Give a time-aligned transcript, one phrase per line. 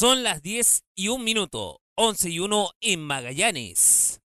[0.00, 4.19] Son las 10 y un minuto, 11 y 1 en Magallanes.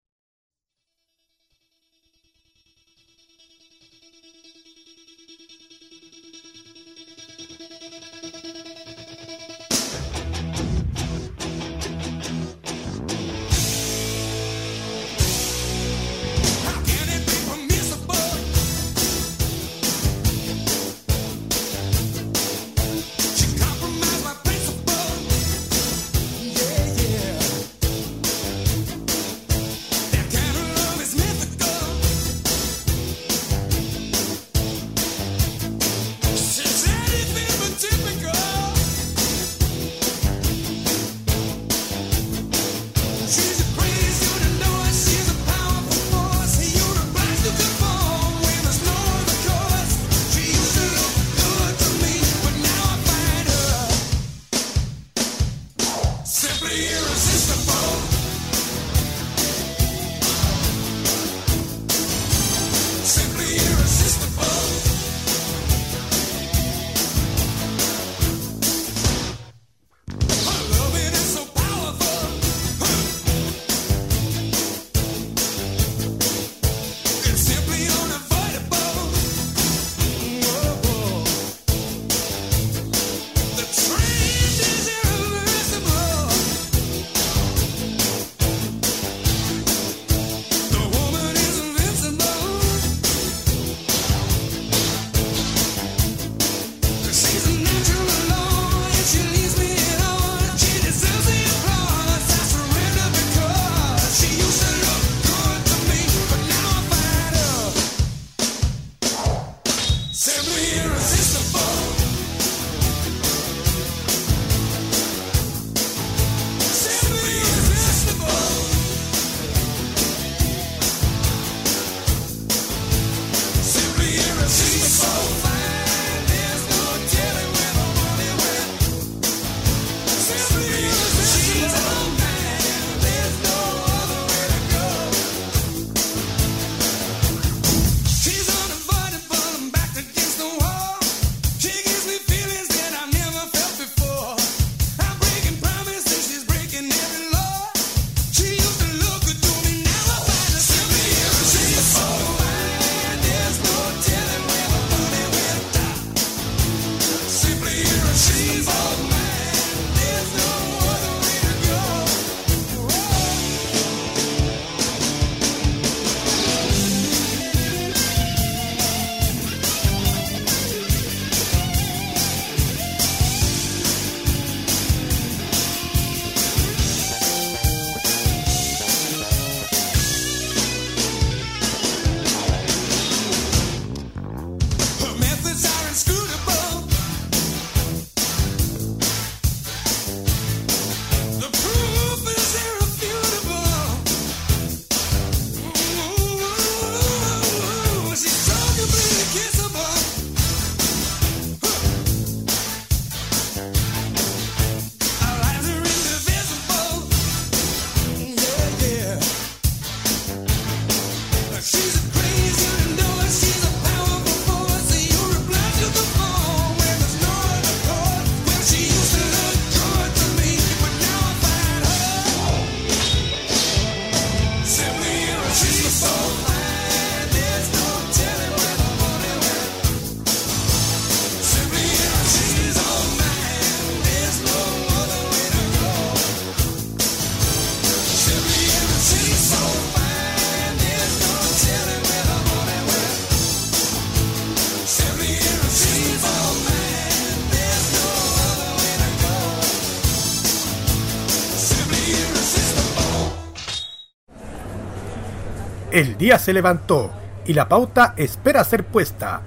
[255.94, 257.12] El día se levantó
[257.46, 259.42] y la pauta espera ser puesta.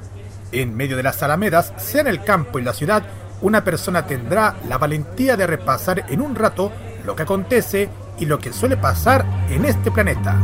[0.52, 3.02] En medio de las alamedas, sea en el campo y la ciudad,
[3.43, 6.70] una persona tendrá la valentía de repasar en un rato
[7.04, 7.88] lo que acontece
[8.20, 10.37] y lo que suele pasar en este planeta.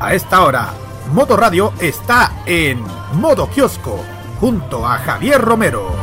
[0.00, 0.68] A esta hora,
[1.12, 2.80] Modo Radio está en
[3.14, 3.98] modo kiosco
[4.38, 5.93] junto a Javier Romero.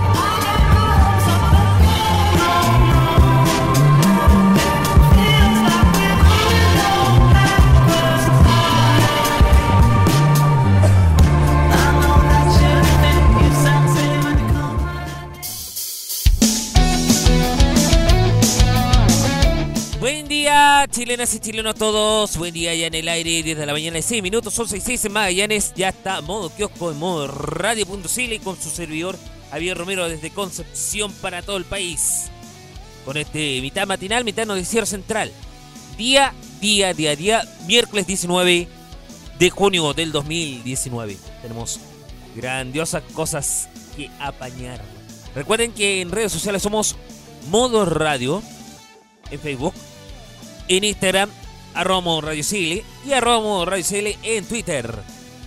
[20.92, 22.36] Chilenas y chilenos todos.
[22.38, 24.54] Buen día ya en el aire desde la mañana de 6 minutos.
[24.54, 25.74] Son 6 6 en Magallanes.
[25.74, 29.18] Ya está modo kiosco en modo radio.cl con su servidor
[29.50, 32.30] Javier Romero desde Concepción para todo el país.
[33.06, 35.32] Con este mitad matinal, mitad noticiero central.
[35.98, 38.68] Día, día, día, día, miércoles 19
[39.40, 41.18] de junio del 2019.
[41.42, 41.80] Tenemos
[42.36, 44.82] grandiosas cosas que apañar.
[45.36, 46.98] Recuerden que en redes sociales somos
[47.50, 48.44] Modo Radio
[49.32, 49.74] en Facebook,
[50.78, 51.30] en Instagram,
[51.74, 54.94] arroba Radio Chile y arroba Radio Chile en Twitter.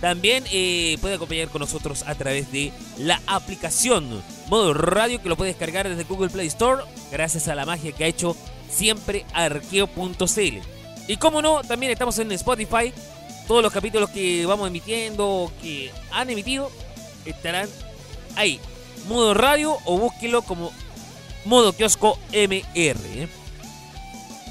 [0.01, 5.37] También eh, puede acompañar con nosotros a través de la aplicación Modo Radio que lo
[5.37, 8.35] puede descargar desde Google Play Store gracias a la magia que ha hecho
[8.69, 10.59] siempre arqueo.cl.
[11.07, 12.93] Y como no, también estamos en Spotify.
[13.47, 16.71] Todos los capítulos que vamos emitiendo, que han emitido,
[17.25, 17.69] estarán
[18.35, 18.59] ahí.
[19.07, 20.71] Modo radio o búsquelo como
[21.45, 23.27] modo kiosco MR.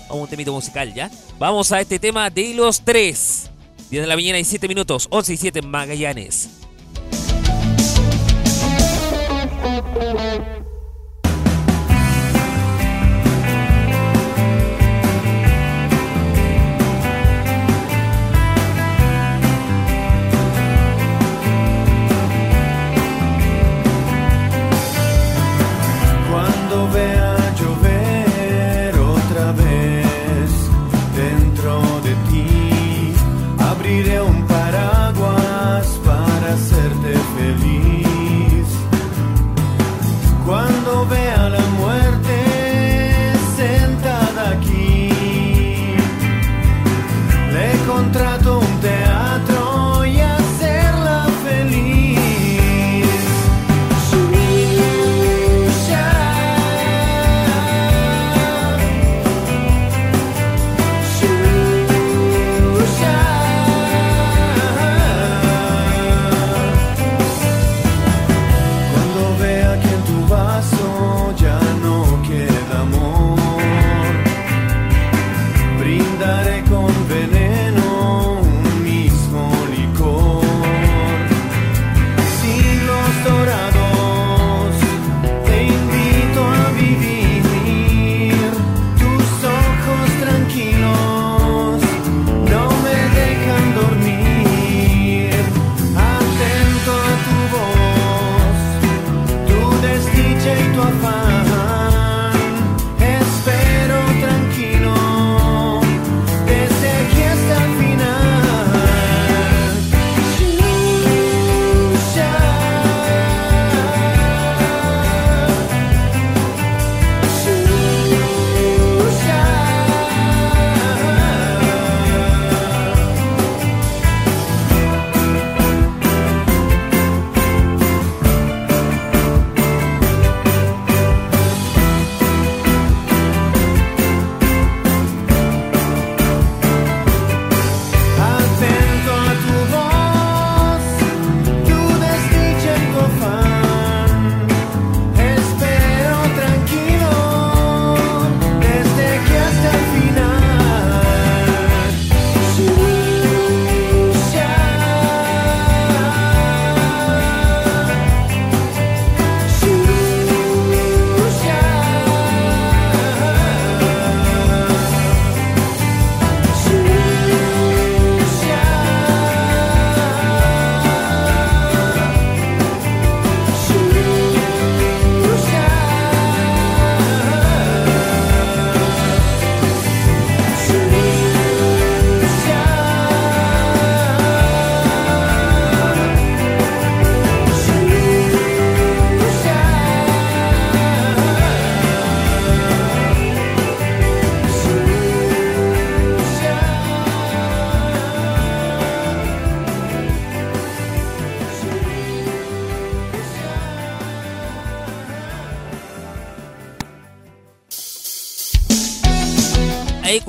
[0.09, 1.11] Vamos a un temito musical ya.
[1.39, 3.51] Vamos a este tema de los tres.
[3.91, 6.49] 10 de la mañana y 7 minutos, 11 y 7 Magallanes.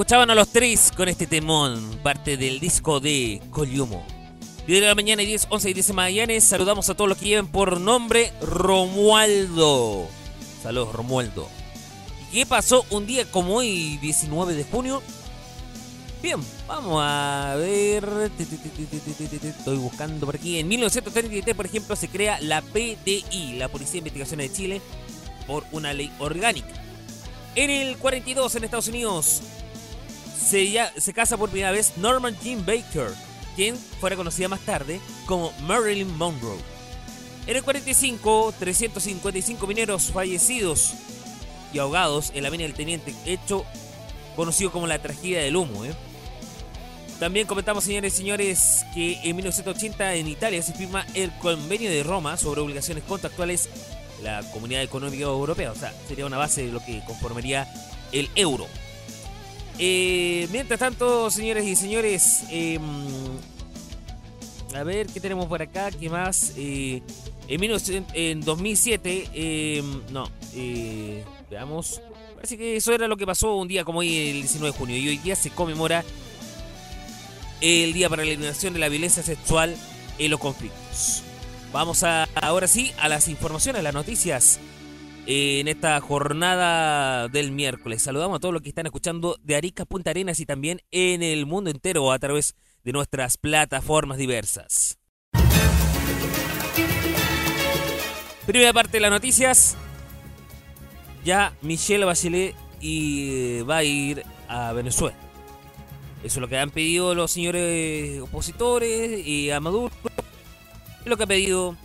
[0.05, 4.05] Escuchaban a los tres con este temón, parte del disco de Coliumo.
[4.67, 6.43] 10 de la mañana y 10, 11 y 10 en Magallanes.
[6.43, 10.07] Saludamos a todos los que lleven por nombre Romualdo.
[10.61, 11.49] Saludos, Romualdo.
[12.31, 15.01] ¿Y qué pasó un día como hoy, 19 de junio?
[16.21, 18.07] Bien, vamos a ver.
[19.41, 20.59] Estoy buscando por aquí.
[20.59, 24.81] En 1933, por ejemplo, se crea la PDI, la Policía de Investigaciones de Chile,
[25.47, 26.79] por una ley orgánica.
[27.55, 29.41] En el 42, en Estados Unidos,
[30.37, 33.13] se, casa por primera vez Norman Jean Baker,
[33.55, 36.57] quien fuera conocida más tarde como Marilyn Monroe.
[37.47, 40.93] En el 45, 355 mineros fallecidos
[41.73, 43.65] y ahogados en la mina del Teniente, hecho
[44.35, 45.85] conocido como la tragedia del humo.
[45.85, 45.93] ¿eh?
[47.19, 52.03] También comentamos, señores y señores, que en 1980 en Italia se firma el Convenio de
[52.03, 53.69] Roma sobre obligaciones contractuales
[54.23, 55.71] la Comunidad Económica Europea.
[55.71, 57.67] O sea, sería una base de lo que conformaría
[58.11, 58.67] el euro.
[59.77, 62.79] Eh, mientras tanto, señores y señores, eh,
[64.75, 66.53] a ver qué tenemos por acá, qué más.
[66.57, 67.01] Eh,
[67.47, 72.01] en, 1900 en 2007, eh, no, eh, veamos.
[72.35, 74.97] Parece que eso era lo que pasó un día como hoy, el 19 de junio.
[74.97, 76.03] Y hoy día se conmemora
[77.61, 79.75] el Día para la Eliminación de la Violencia Sexual
[80.17, 81.23] en los Conflictos.
[81.71, 84.59] Vamos a, ahora sí a las informaciones, a las noticias
[85.27, 88.01] en esta jornada del miércoles.
[88.03, 91.45] Saludamos a todos los que están escuchando de Arica Punta Arenas y también en el
[91.45, 94.99] mundo entero a través de nuestras plataformas diversas.
[98.45, 99.75] Primera parte de las noticias.
[101.23, 105.17] Ya Michelle Bachelet y va a ir a Venezuela.
[106.23, 109.91] Eso es lo que han pedido los señores opositores y a Maduro.
[111.01, 111.75] Es lo que ha pedido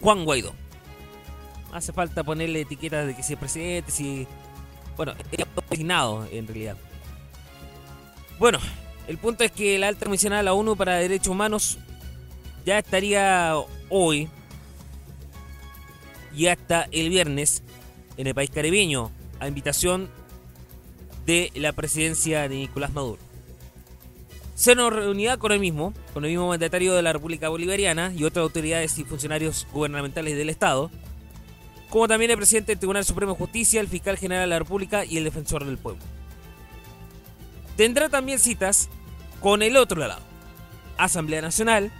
[0.00, 0.54] Juan Guaidó.
[1.72, 4.26] Hace falta ponerle etiquetas de que si es presidente, si.
[4.96, 6.76] Bueno, es designado en realidad.
[8.38, 8.58] Bueno,
[9.06, 11.78] el punto es que la alta comisionada de la ONU para Derechos Humanos
[12.64, 13.54] ya estaría
[13.88, 14.28] hoy
[16.34, 17.62] y hasta el viernes
[18.16, 20.08] en el país caribeño a invitación
[21.26, 23.18] de la presidencia de Nicolás Maduro.
[24.54, 28.24] Se nos reunirá con el mismo, con el mismo mandatario de la República Bolivariana y
[28.24, 30.90] otras autoridades y funcionarios gubernamentales del Estado,
[31.90, 35.04] como también el presidente del Tribunal Supremo de Justicia, el fiscal general de la República
[35.04, 36.02] y el defensor del pueblo.
[37.76, 38.88] Tendrá también citas
[39.40, 40.22] con el otro lado,
[40.96, 41.92] Asamblea Nacional,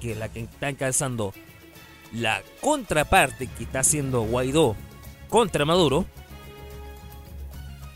[0.00, 1.34] que es la que está encabezando
[2.12, 4.74] la contraparte que está haciendo Guaidó
[5.28, 6.06] contra Maduro,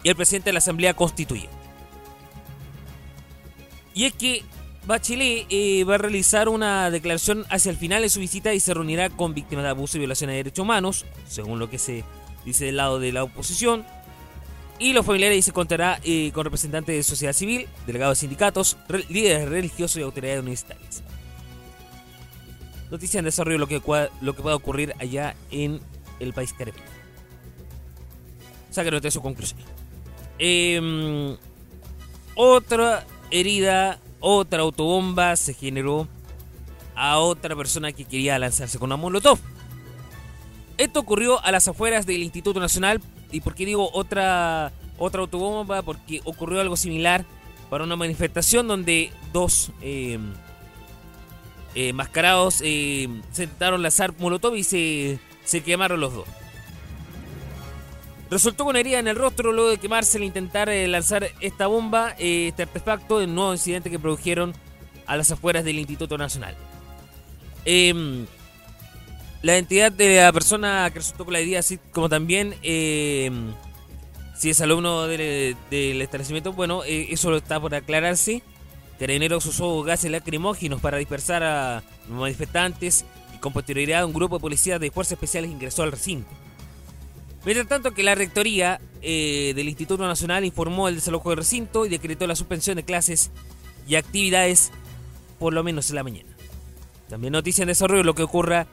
[0.03, 1.55] y el presidente de la Asamblea Constituyente.
[3.95, 4.43] Y es que
[4.87, 8.75] Bachelet eh, va a realizar una declaración hacia el final de su visita y se
[8.75, 12.03] reunirá con víctimas de abuso y violación de derechos humanos, según lo que se
[12.45, 13.85] dice del lado de la oposición.
[14.79, 19.05] Y los familiares se contará eh, con representantes de sociedad civil, delegados de sindicatos, re-
[19.11, 21.03] líderes religiosos y autoridades universitarias.
[22.91, 23.81] Noticia en desarrollo lo que,
[24.23, 25.81] lo que pueda ocurrir allá en
[26.19, 26.83] el país caribeño.
[28.71, 29.61] Saquen de su conclusión.
[30.39, 31.37] Em,
[32.35, 36.07] otra herida, otra autobomba se generó
[36.95, 39.39] a otra persona que quería lanzarse con una molotov.
[40.77, 43.01] Esto ocurrió a las afueras del Instituto Nacional.
[43.33, 45.83] ¿Y por qué digo otra, otra autobomba?
[45.83, 47.25] Porque ocurrió algo similar
[47.69, 50.33] para una manifestación donde dos em,
[51.75, 56.27] eh, mascarados eh, se intentaron lanzar molotov y se, se quemaron los dos.
[58.31, 62.15] Resultó con herida en el rostro luego de quemarse al intentar eh, lanzar esta bomba,
[62.17, 64.55] eh, este artefacto, del nuevo incidente que produjeron
[65.07, 66.55] a las afueras del Instituto Nacional.
[67.65, 68.27] Em,
[69.43, 73.53] la identidad de la persona que resultó con la herida, así como también em,
[74.39, 75.57] si es alumno del,
[76.01, 78.43] establecimiento, bueno, eh, eso está por aclararse.
[79.01, 84.79] Carabineros usó gases lacrimógenos para dispersar a manifestantes y con posterioridad un grupo de policías
[84.79, 86.31] de fuerzas especiales ingresó al recinto.
[87.45, 91.89] Mientras tanto que la rectoría eh, del Instituto Nacional informó el desalojo del recinto y
[91.89, 93.31] decretó la suspensión de clases
[93.89, 94.73] y actividades
[95.39, 96.29] por lo menos en la mañana.
[97.09, 98.67] También noticia en desarrollo lo que ocurra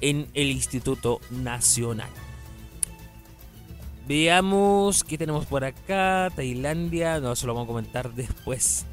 [0.00, 2.10] en el Instituto Nacional.
[4.08, 6.32] Veamos qué tenemos por acá.
[6.34, 8.86] Tailandia, no, eso lo vamos a comentar después.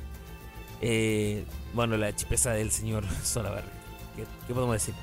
[0.81, 3.67] Eh, bueno, la chispeza del señor Solabarri.
[4.48, 4.93] ¿Qué, podemos decir?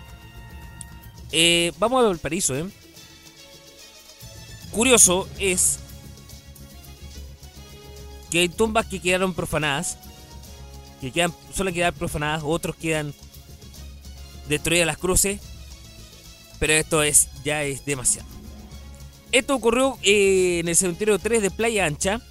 [1.33, 2.67] Eh, vamos a Valparaíso, ¿eh?
[4.73, 5.79] Curioso es
[8.31, 9.99] que hay tumbas que quedaron profanadas,
[11.01, 13.13] que quedan, suelen quedar profanadas, otros quedan
[14.49, 15.41] destruidas las cruces,
[16.59, 18.27] pero esto es ya es demasiado.
[19.31, 22.23] Esto ocurrió eh, en el cementerio 3 de Playa Ancha,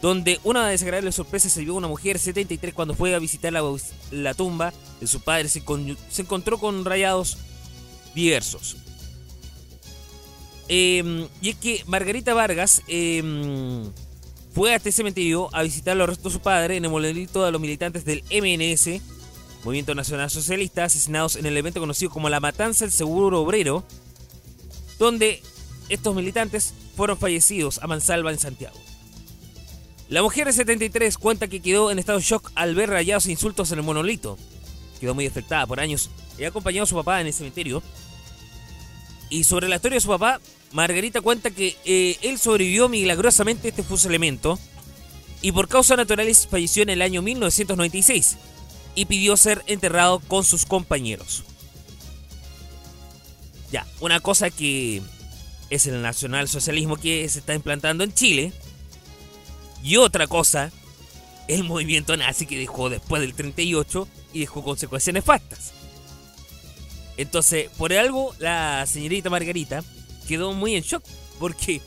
[0.00, 4.72] donde una desagradable sorpresa se vio una mujer 73 cuando fue a visitar la, tumba
[5.00, 5.62] de su padre, se
[6.22, 7.36] encontró con rayados
[8.14, 8.76] diversos.
[10.68, 13.22] Eh, y es que Margarita Vargas eh,
[14.52, 17.52] fue a este cementerio a visitar los restos de su padre en el monolito de
[17.52, 19.02] los militantes del MNS,
[19.64, 23.84] Movimiento Nacional Socialista, asesinados en el evento conocido como la Matanza del Seguro Obrero,
[24.98, 25.42] donde
[25.88, 28.78] estos militantes fueron fallecidos a mansalva en Santiago.
[30.08, 33.32] La mujer de 73 cuenta que quedó en estado de shock al ver rayados e
[33.32, 34.38] insultos en el monolito.
[35.00, 36.10] Quedó muy afectada por años.
[36.38, 37.82] y acompañado a su papá en el cementerio.
[39.28, 40.40] Y sobre la historia de su papá,
[40.72, 44.58] Margarita cuenta que eh, él sobrevivió milagrosamente este fusilamiento
[45.42, 48.36] y por causas naturales falleció en el año 1996
[48.94, 51.44] y pidió ser enterrado con sus compañeros.
[53.70, 55.02] Ya, una cosa que
[55.70, 58.52] es el nacionalsocialismo que se está implantando en Chile.
[59.82, 60.72] Y otra cosa,
[61.48, 65.72] el movimiento nazi que dejó después del 38 y dejó consecuencias nefastas.
[67.16, 69.82] Entonces, por algo, la señorita Margarita
[70.26, 71.04] quedó muy en shock,
[71.38, 71.80] porque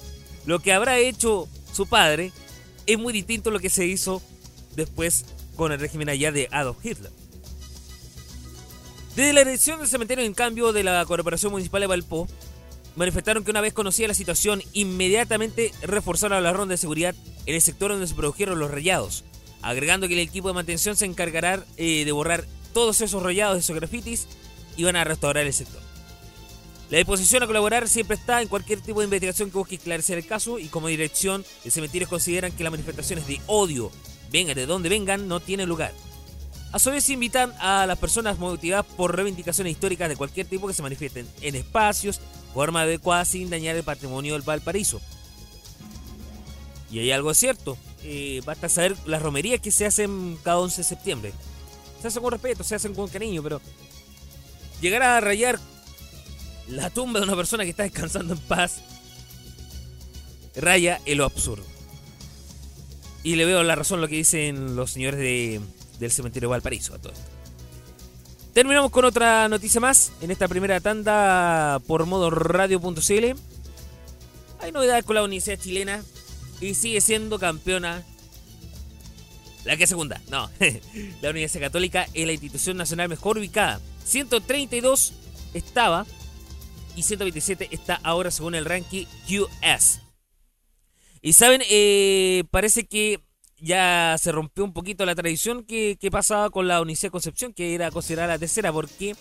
[0.45, 2.31] lo que habrá hecho su padre
[2.85, 4.21] es muy distinto a lo que se hizo
[4.75, 7.11] después con el régimen allá de Adolf Hitler.
[9.15, 12.27] Desde la dirección del cementerio, en cambio, de la Corporación Municipal de Valpó,
[12.95, 17.15] manifestaron que una vez conocida la situación, inmediatamente reforzaron la ronda de seguridad
[17.45, 19.23] en el sector donde se produjeron los rayados,
[19.61, 23.75] agregando que el equipo de mantención se encargará eh, de borrar todos esos rayados, esos
[23.75, 24.27] grafitis,
[24.77, 25.88] y van a restaurar el sector.
[26.89, 30.25] La disposición a colaborar siempre está en cualquier tipo de investigación que busque esclarecer el
[30.25, 33.91] caso y como dirección de cementerios consideran que las manifestaciones de odio,
[34.31, 35.93] vengan de donde vengan, no tienen lugar.
[36.71, 40.73] A su vez invitan a las personas motivadas por reivindicaciones históricas de cualquier tipo que
[40.73, 42.21] se manifiesten en espacios,
[42.55, 44.99] forma adecuada sin dañar el patrimonio del Valparaíso.
[46.91, 50.83] Y hay algo cierto, eh, basta saber las romerías que se hacen cada 11 de
[50.83, 51.33] septiembre.
[52.01, 53.61] Se hacen con respeto, se hacen con cariño, pero
[54.81, 55.59] llegar a rayar
[56.69, 58.81] la tumba de una persona que está descansando en paz
[60.55, 61.65] raya en lo absurdo.
[63.23, 65.59] Y le veo la razón lo que dicen los señores de,
[65.99, 67.25] del cementerio Valparaíso a todo esto.
[68.53, 73.39] Terminamos con otra noticia más en esta primera tanda por modo radio.cl.
[74.61, 76.03] Hay novedades con la Universidad Chilena
[76.59, 78.03] y sigue siendo campeona.
[79.65, 80.49] La que segunda, no.
[81.21, 83.79] la Universidad Católica es la institución nacional mejor ubicada.
[84.05, 85.13] 132
[85.53, 86.05] estaba
[86.99, 90.01] y 127 está ahora según el ranking QS.
[91.21, 93.21] Y saben, eh, parece que
[93.57, 97.73] ya se rompió un poquito la tradición que, pasaba con la Universidad de Concepción, que
[97.73, 99.15] era considerada la tercera, porque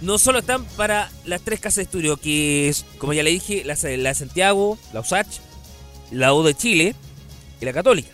[0.00, 3.62] no solo están para las tres casas de estudio, que es, como ya le dije,
[3.64, 5.38] la, de Santiago, la USACH,
[6.10, 6.96] la U de Chile
[7.60, 8.10] y la Católica.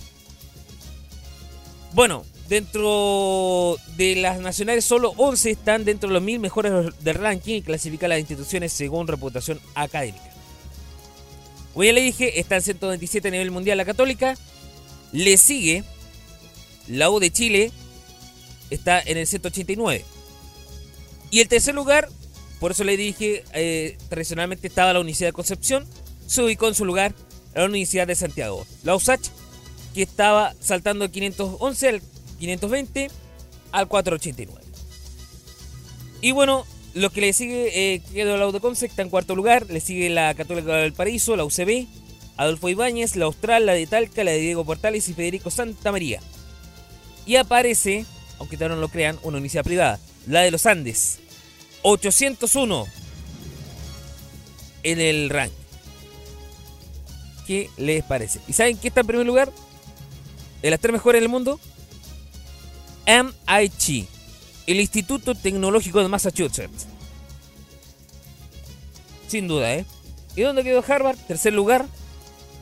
[1.94, 7.56] Bueno, Dentro de las nacionales, solo 11 están dentro de los mil mejores del ranking
[7.56, 10.32] y clasifica las instituciones según reputación académica.
[11.72, 14.36] Como ya le dije, está en 127 a nivel mundial la Católica.
[15.12, 15.84] Le sigue
[16.88, 17.72] la U de Chile,
[18.70, 20.04] está en el 189.
[21.30, 22.08] Y el tercer lugar,
[22.60, 25.86] por eso le dije, eh, tradicionalmente estaba la Universidad de Concepción,
[26.26, 27.14] se ubicó en su lugar
[27.54, 28.66] la Universidad de Santiago.
[28.84, 29.28] La USACH,
[29.94, 32.02] que estaba saltando de 511 al
[32.42, 33.08] 520
[33.70, 34.60] al 489.
[36.22, 39.66] Y bueno, lo que le sigue, eh, quedó la está en cuarto lugar.
[39.70, 41.86] Le sigue la Católica del Paraíso, la UCB,
[42.36, 46.20] Adolfo Ibáñez, la Austral, la de Talca, la de Diego Portales y Federico Santa María.
[47.26, 48.04] Y aparece,
[48.38, 51.20] aunque todavía no lo crean, una universidad privada, la de los Andes,
[51.82, 52.86] 801
[54.82, 55.56] en el ranking.
[57.46, 58.40] ¿Qué les parece?
[58.48, 59.52] ¿Y saben qué está en primer lugar?
[60.60, 61.60] De las tres mejores del mundo,
[63.06, 64.08] MIT,
[64.66, 66.86] el Instituto Tecnológico de Massachusetts.
[69.28, 69.86] Sin duda, ¿eh?
[70.36, 71.16] ¿Y dónde quedó Harvard?
[71.16, 71.86] Tercer lugar.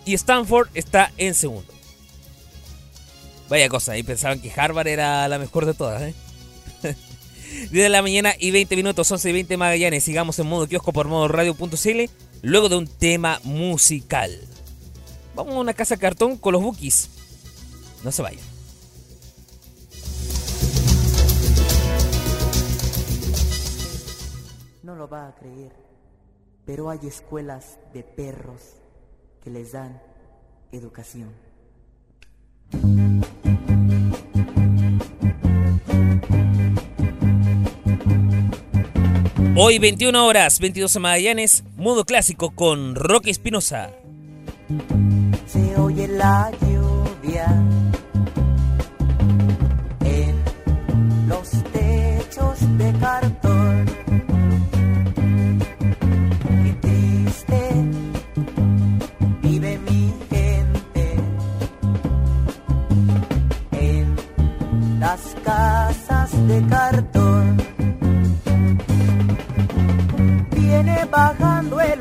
[0.05, 1.73] Y Stanford está en segundo.
[3.49, 6.15] Vaya cosa, y pensaban que Harvard era la mejor de todas, ¿eh?
[7.51, 10.05] 10 de la mañana y 20 minutos, 11 y 20 Magallanes.
[10.05, 12.11] Sigamos en modo kiosco por modo radio.cl.
[12.43, 14.41] Luego de un tema musical.
[15.35, 17.11] Vamos a una casa cartón con los bookies.
[18.05, 18.60] No se vayan.
[24.91, 25.71] No lo va a creer,
[26.67, 28.75] pero hay escuelas de perros
[29.41, 30.03] que les dan
[30.73, 31.33] educación.
[39.57, 43.93] Hoy 21 horas, 22 Magallanes, modo clásico con Roque Espinosa.
[45.47, 47.80] Se oye la lluvia
[66.51, 67.57] de cartón.
[70.51, 72.00] Viene bajando el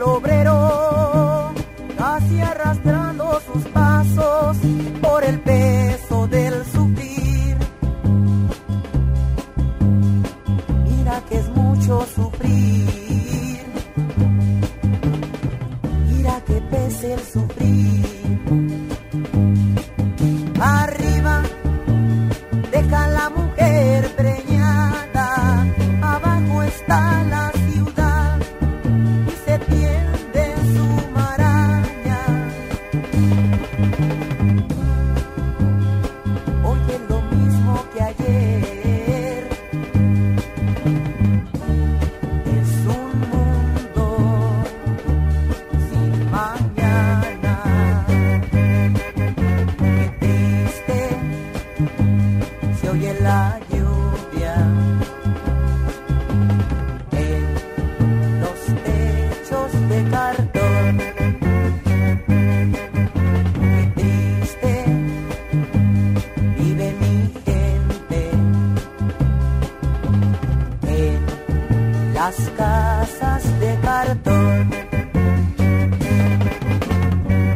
[72.20, 74.70] las casas de cartón.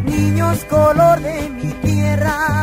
[0.06, 2.63] Niños color de mi tierra,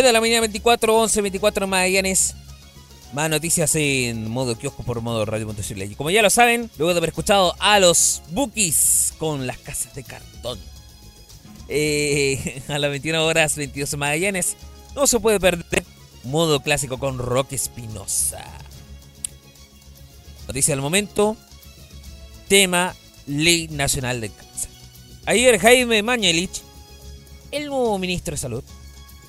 [0.00, 2.34] 10 de la mañana, 24, 11, 24 en Magallanes.
[3.12, 5.82] Más noticias en modo kiosco por modo radio.cl.
[5.82, 9.94] Y como ya lo saben, luego de haber escuchado a los Bookies con las casas
[9.94, 10.58] de cartón.
[11.68, 14.56] Eh, a las 21 horas 22 en Magallanes.
[14.94, 15.84] No se puede perder
[16.24, 18.42] modo clásico con Rock Espinosa.
[20.46, 21.36] Noticia del momento.
[22.48, 24.70] Tema Ley Nacional de Cáncer.
[25.26, 26.62] Ayer Jaime Mañelich,
[27.50, 28.64] el nuevo ministro de Salud,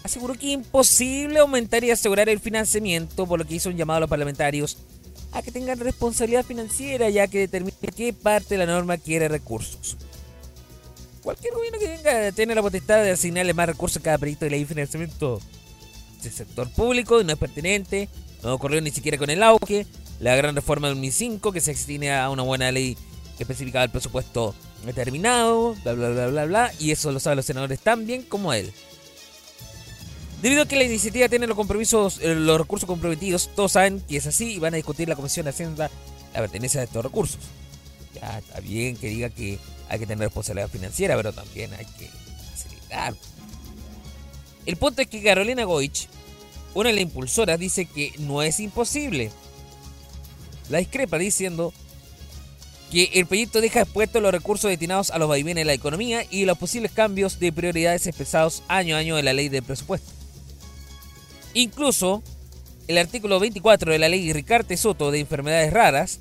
[0.03, 3.99] aseguró que imposible aumentar y asegurar el financiamiento, por lo que hizo un llamado a
[4.01, 4.77] los parlamentarios
[5.31, 9.97] a que tengan responsabilidad financiera, ya que determine qué parte de la norma quiere recursos.
[11.21, 14.51] Cualquier gobierno que venga tiene la potestad de asignarle más recursos a cada proyecto de
[14.51, 15.39] ley de financiamiento
[16.21, 18.09] del sector público y no es pertinente.
[18.43, 19.85] No ocurrió ni siquiera con el auge,
[20.19, 22.97] la gran reforma del 2005 que se extiende a una buena ley
[23.37, 27.45] que especificaba el presupuesto determinado, bla bla bla bla bla, y eso lo saben los
[27.45, 28.73] senadores tan bien como él.
[30.41, 34.17] Debido a que la iniciativa tiene los compromisos, eh, los recursos comprometidos, todos saben que
[34.17, 35.91] es así y van a discutir la Comisión de Hacienda
[36.33, 37.39] la pertenencia de estos recursos.
[38.15, 42.09] Ya está bien que diga que hay que tener responsabilidad financiera, pero también hay que
[42.53, 43.13] acelerar.
[44.65, 46.07] El punto es que Carolina Goich,
[46.73, 49.29] una de las impulsoras, dice que no es imposible.
[50.69, 51.71] La discrepa diciendo
[52.91, 56.45] que el proyecto deja expuestos los recursos destinados a los vaivenes de la economía y
[56.45, 60.20] los posibles cambios de prioridades expresados año a año en la ley de presupuesto.
[61.53, 62.23] Incluso,
[62.87, 66.19] el artículo 24 de la ley Ricarte Soto de enfermedades raras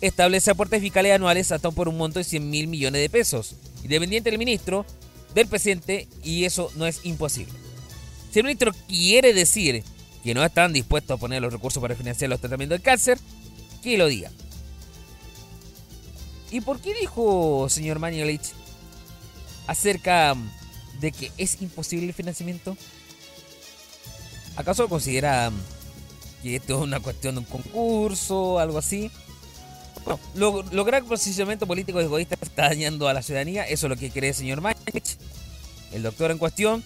[0.00, 4.30] establece aportes fiscales anuales hasta por un monto de 100 mil millones de pesos, independiente
[4.30, 4.84] del ministro,
[5.34, 7.52] del presidente, y eso no es imposible.
[8.30, 9.82] Si el ministro quiere decir
[10.22, 13.18] que no están dispuestos a poner los recursos para financiar los tratamientos del cáncer,
[13.82, 14.30] que lo diga.
[16.50, 18.52] ¿Y por qué dijo señor Manuelich
[19.66, 20.34] acerca
[21.00, 22.76] de que es imposible el financiamiento?
[24.56, 25.50] ¿Acaso considera
[26.42, 29.10] que esto es una cuestión de un concurso, algo así?
[30.34, 33.64] lograr posicionamiento político egoísta está dañando a la ciudadanía.
[33.64, 35.16] Eso es lo que cree el señor Mañich,
[35.92, 36.84] el doctor en cuestión.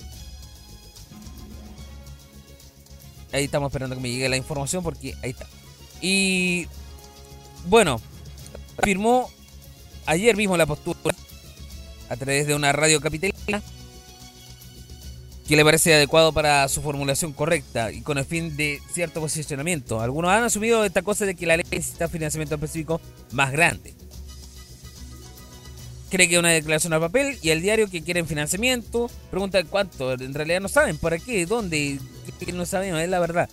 [3.33, 5.47] Ahí estamos esperando que me llegue la información porque ahí está.
[6.01, 6.69] Y
[7.67, 8.01] bueno,
[8.79, 9.29] afirmó
[10.07, 11.15] ayer mismo la postura
[12.09, 13.63] a través de una radio capitalina
[15.49, 19.99] que le parece adecuado para su formulación correcta y con el fin de cierto posicionamiento.
[20.03, 23.01] Algunos han asumido esta cosa de que la ley necesita financiamiento específico
[23.33, 23.95] más grande.
[26.11, 29.11] Cree que una declaración al papel y el diario que quieren financiamiento.
[29.31, 30.13] Pregunta cuánto.
[30.13, 31.99] En realidad no saben para qué, dónde.
[32.53, 33.49] No sabemos, es la verdad.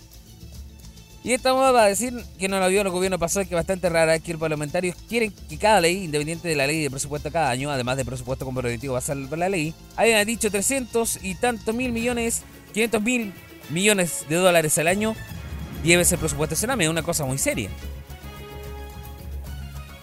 [1.26, 3.52] Y esta moda va a decir que no la vio en el gobierno pasado, que
[3.56, 6.88] es bastante rara, que los parlamentarios quieren que cada ley, independiente de la ley de
[6.88, 11.34] presupuesto cada año, además de presupuesto comprometido basado en la ley, hayan dicho 300 y
[11.34, 12.42] tantos mil millones,
[12.74, 13.32] 500 mil
[13.70, 15.16] millones de dólares al año,
[15.82, 17.70] lleve ese presupuesto Sename, es una cosa muy seria.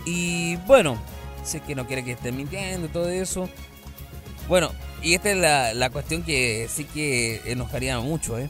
[0.05, 0.97] Y bueno,
[1.45, 3.47] sé que no quiere que estén mintiendo todo eso.
[4.49, 8.49] Bueno, y esta es la, la cuestión que sí que enojaría mucho, ¿eh?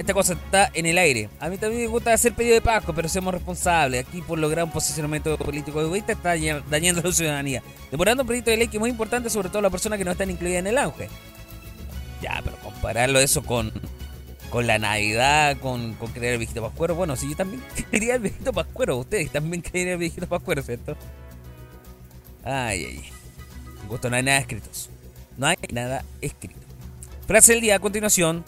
[0.00, 1.28] Esta cosa está en el aire.
[1.40, 4.06] A mí también me gusta hacer pedido de Pascua, pero seamos responsables.
[4.06, 6.30] Aquí por lograr un posicionamiento político egoísta está
[6.70, 7.62] dañando a la ciudadanía.
[7.90, 10.06] Demorando un proyecto de ley que es muy importante, sobre todo a las personas que
[10.06, 11.08] no están incluidas en el auge.
[12.22, 13.70] Ya, pero compararlo eso con,
[14.48, 16.94] con la Navidad, con, con creer el viejito pascuero.
[16.94, 20.96] Bueno, si yo también quería el viejito pascuero, ustedes también querían el viejito pascuero, ¿cierto?
[22.42, 23.04] Ay, ay.
[23.86, 24.70] Gusto, no hay nada escrito.
[25.36, 26.58] No hay nada escrito.
[27.26, 28.46] Frase del día a continuación.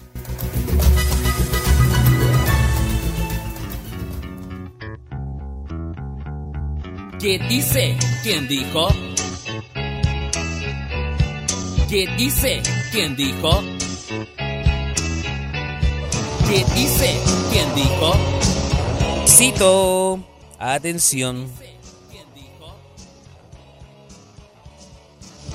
[7.23, 7.97] ¿Qué dice?
[8.25, 8.89] ¿Quién dijo?
[11.89, 12.61] ¿Qué dice?
[12.91, 13.63] ¿Quién dijo?
[16.49, 17.21] ¿Qué dice?
[17.53, 18.13] ¿Quién dijo?
[19.29, 20.19] Cito.
[20.59, 21.49] Atención.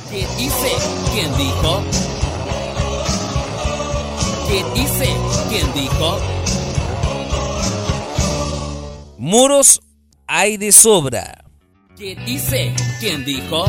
[0.10, 0.72] ¿Qué dice?
[1.12, 1.84] ¿Quién dijo?
[4.48, 5.14] ¿Qué dice?
[5.50, 6.18] ¿Quién dijo?
[9.18, 9.82] Muros
[10.28, 11.47] hay de sobra.
[11.98, 12.76] ¿Qué dice?
[13.00, 13.66] ¿Quién dijo?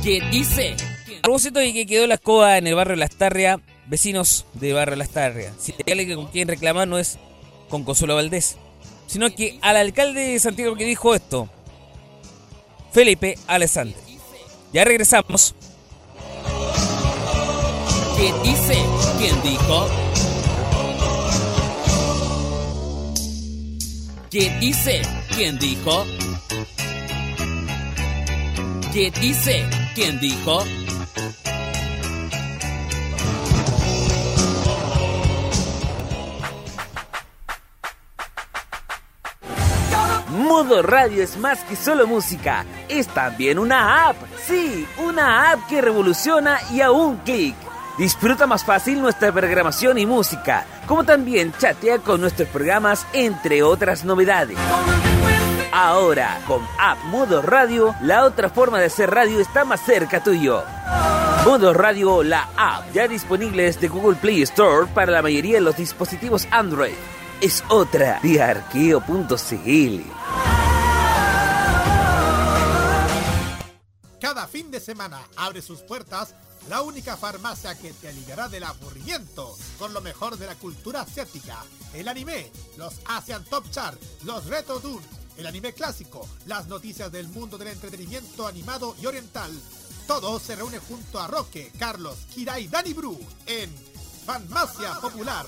[0.00, 0.76] ¿Qué dice?
[1.22, 5.08] Propósito de que quedó la escoba en el barrio Las Lastarria, vecinos de barrio Las
[5.08, 7.18] Lastarria, si hay alguien con quien reclamar no es
[7.68, 8.58] con Consuelo Valdés,
[9.08, 11.48] sino que al alcalde de Santiago que dijo esto,
[12.92, 13.98] Felipe Alessandro.
[14.72, 15.56] Ya regresamos.
[18.16, 18.76] ¿Qué dice?
[19.18, 19.88] ¿Quién dijo?
[24.30, 25.02] ¿Qué dice?
[25.36, 26.06] ¿Quién dijo?
[28.92, 29.68] ¿Qué dice?
[29.96, 30.62] ¿Quién dijo?
[40.28, 44.16] Modo Radio es más que solo música, es también una app.
[44.46, 47.56] Sí, una app que revoluciona y a un clic.
[47.98, 54.04] Disfruta más fácil nuestra programación y música, como también chatea con nuestros programas, entre otras
[54.04, 54.58] novedades.
[55.76, 60.62] Ahora, con App Modo Radio, la otra forma de hacer radio está más cerca tuyo.
[61.44, 65.76] Modo Radio, la app, ya disponible desde Google Play Store para la mayoría de los
[65.76, 66.94] dispositivos Android.
[67.40, 70.02] Es otra de arqueo.cl.
[74.20, 76.36] Cada fin de semana abre sus puertas
[76.68, 81.56] la única farmacia que te aliviará del aburrimiento con lo mejor de la cultura asiática,
[81.94, 85.04] el anime, los Asian Top Chart, los Reto Dune,
[85.36, 89.50] el anime clásico, las noticias del mundo del entretenimiento animado y oriental.
[90.06, 93.74] Todo se reúne junto a Roque, Carlos, Kira y Dani Bru en
[94.26, 95.46] Farmacia Popular.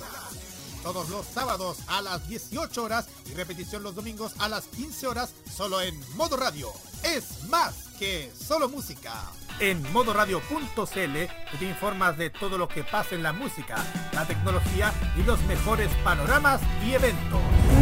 [0.82, 5.34] Todos los sábados a las 18 horas y repetición los domingos a las 15 horas
[5.50, 6.72] solo en Modo Radio.
[7.02, 9.12] Es más que solo música.
[9.58, 10.94] En modoradio.cl
[11.58, 13.76] te informas de todo lo que pasa en la música,
[14.12, 17.75] la tecnología y los mejores panoramas y eventos.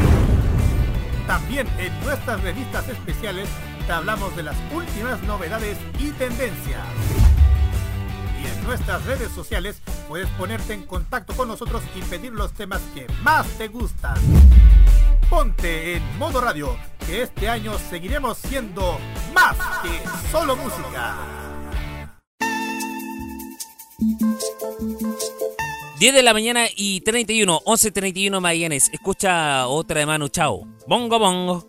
[1.26, 3.48] También en nuestras revistas especiales
[3.86, 6.86] te hablamos de las últimas novedades y tendencias.
[8.42, 12.82] Y en nuestras redes sociales puedes ponerte en contacto con nosotros y pedir los temas
[12.94, 14.16] que más te gustan.
[15.30, 18.98] Ponte en modo radio, que este año seguiremos siendo
[19.32, 21.16] más que solo música.
[26.04, 28.90] 10 de la mañana y 31, 11.31 Magallanes.
[28.92, 30.68] Escucha otra de Manu Chao.
[30.86, 31.66] Bongo, bongo.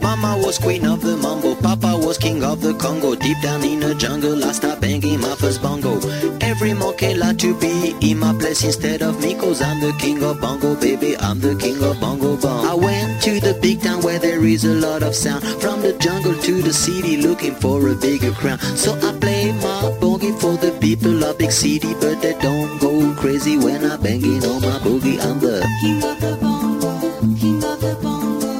[0.00, 3.16] Mama was queen of the mambo, Papa was king of the Congo.
[3.16, 5.98] Deep down in the jungle, I start banging my first bongo.
[6.40, 10.22] Every monkey like to be in my place instead of me, cause I'm the king
[10.22, 11.16] of bongo, baby.
[11.18, 12.64] I'm the king of bongo bong.
[12.64, 15.42] I went to the big town where there is a lot of sound.
[15.60, 18.58] From the jungle to the city, looking for a bigger crown.
[18.60, 19.75] So I play my
[20.16, 24.44] boogie for the people of big city, but they don't go crazy when I'm banging
[24.44, 25.20] on my boogie.
[25.20, 26.98] I'm the King of the bongo,
[27.36, 28.52] king of the bongo,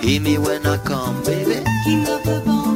[0.00, 1.64] hear me when I come, baby.
[1.84, 2.69] king of the bongo,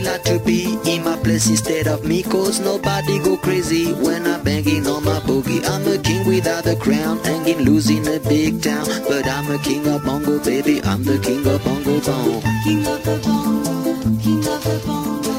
[0.00, 4.26] Nobody like to be in my place instead of me Cause nobody go crazy when
[4.26, 5.62] I'm banging on my boogie.
[5.68, 8.86] I'm a king without a crown, hanging loose in a big town.
[9.08, 13.04] But I'm a king of bongo, baby, I'm the king of bongo bong King of
[13.04, 15.32] the bongo, king of the bongo,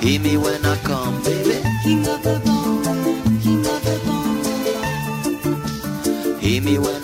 [0.00, 1.60] Hear me when I come, baby.
[1.82, 3.12] King of the bongo,
[3.42, 4.40] king of the bongo.
[6.38, 6.99] Hear me when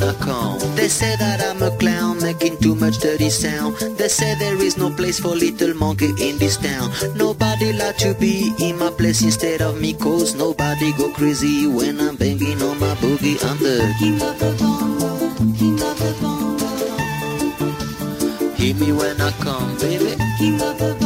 [0.86, 3.74] They say that I'm a clown making too much dirty sound.
[3.98, 6.92] They say there is no place for little monkey in this town.
[7.16, 12.00] Nobody like to be in my place instead of me Cause nobody go crazy when
[12.00, 13.36] I'm banging on my boogie.
[13.44, 16.68] I'm the King of the bongo, king of the bongo,
[18.54, 20.14] Hear me when I come, baby.
[20.38, 21.05] King of the bongo,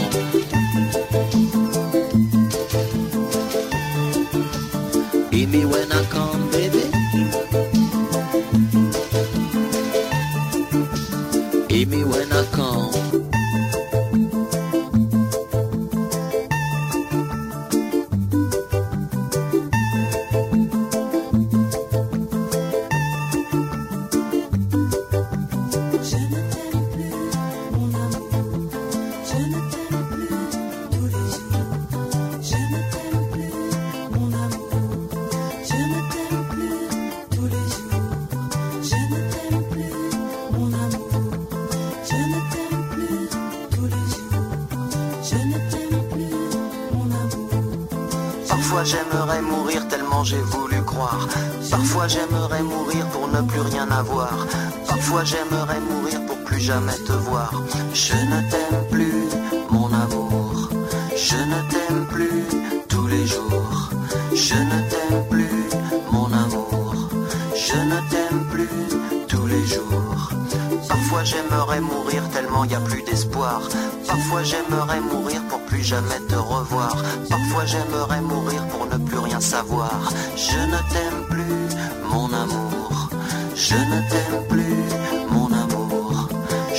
[75.91, 76.95] Jamais te revoir.
[77.29, 79.99] Parfois j'aimerais mourir pour ne plus rien savoir.
[80.37, 81.63] Je ne t'aime plus,
[82.13, 83.09] mon amour.
[83.55, 84.83] Je ne t'aime plus,
[85.35, 86.29] mon amour.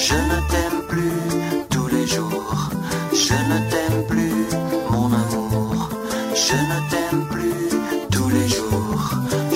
[0.06, 1.20] Je ne t'aime plus
[1.68, 2.70] tous les jours.
[3.24, 4.46] Je ne t'aime plus,
[4.90, 5.90] mon amour.
[6.46, 7.68] Je ne t'aime plus
[8.14, 9.04] tous les jours.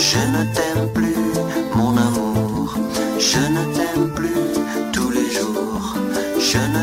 [0.09, 1.27] Je ne t'aime plus,
[1.79, 2.75] mon amour.
[3.31, 4.45] Je ne t'aime plus
[4.93, 5.95] tous les jours.
[6.51, 6.83] Je ne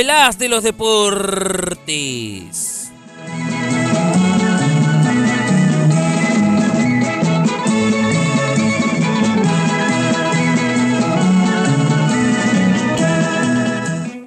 [0.00, 1.90] el de los deportes.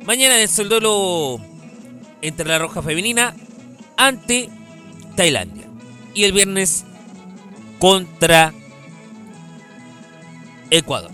[0.05, 1.39] Mañana es el duelo
[2.21, 3.33] entre la Roja Femenina
[3.97, 4.51] ante
[5.15, 5.65] Tailandia.
[6.13, 6.85] Y el viernes
[7.79, 8.53] contra
[10.69, 11.12] Ecuador.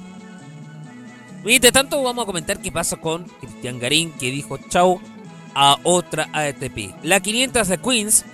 [1.43, 4.99] Mientras tanto, vamos a comentar qué pasa con Cristian Garín, que dijo chau
[5.55, 6.95] a otra ATP.
[7.03, 8.25] La 500 de Queens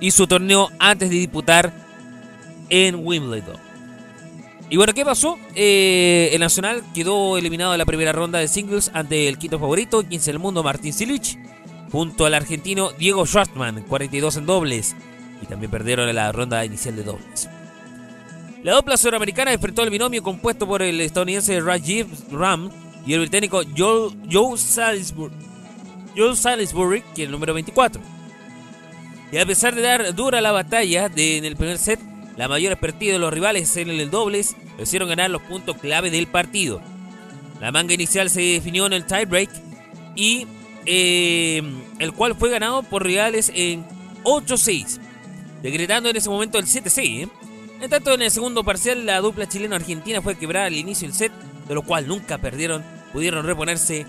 [0.00, 1.72] y su torneo antes de disputar
[2.70, 3.56] en Wimbledon.
[4.70, 5.38] Y bueno, ¿qué pasó?
[5.54, 10.06] Eh, el Nacional quedó eliminado en la primera ronda de singles ante el quinto favorito,
[10.06, 11.38] 15 del mundo, Martín Silich,
[11.90, 14.96] junto al argentino Diego Schwartzman, 42 en dobles.
[15.42, 17.48] Y también perdieron la ronda inicial de dobles.
[18.62, 22.70] La dupla suramericana enfrentó al binomio compuesto por el estadounidense Rajiv Ram
[23.06, 25.32] y el británico Joe, Joe, Salisbury,
[26.14, 28.02] Joe Salisbury, que es el número 24.
[29.32, 32.00] Y a pesar de dar dura la batalla en el primer set,
[32.36, 36.10] la mayor expertise de los rivales en el dobles lo hicieron ganar los puntos clave
[36.10, 36.82] del partido.
[37.60, 39.50] La manga inicial se definió en el tiebreak
[40.16, 40.46] y
[40.84, 41.62] eh,
[41.98, 43.86] el cual fue ganado por rivales en
[44.24, 44.98] 8-6,
[45.62, 47.24] decretando en ese momento el 7-6.
[47.24, 47.28] ¿eh?
[47.80, 51.32] En tanto, en el segundo parcial, la dupla chileno-argentina fue quebrada al inicio del set,
[51.66, 54.04] de lo cual nunca perdieron, pudieron reponerse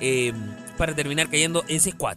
[0.00, 0.32] eh,
[0.78, 2.16] para terminar cayendo en 6-4.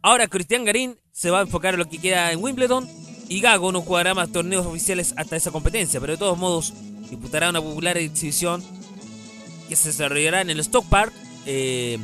[0.00, 2.88] Ahora Cristian Garín se va a enfocar en lo que queda en Wimbledon
[3.28, 6.72] y Gago no jugará más torneos oficiales hasta esa competencia, pero de todos modos
[7.10, 8.64] disputará una popular exhibición
[9.68, 11.12] que se desarrollará en el Stock Park
[11.44, 11.98] eh,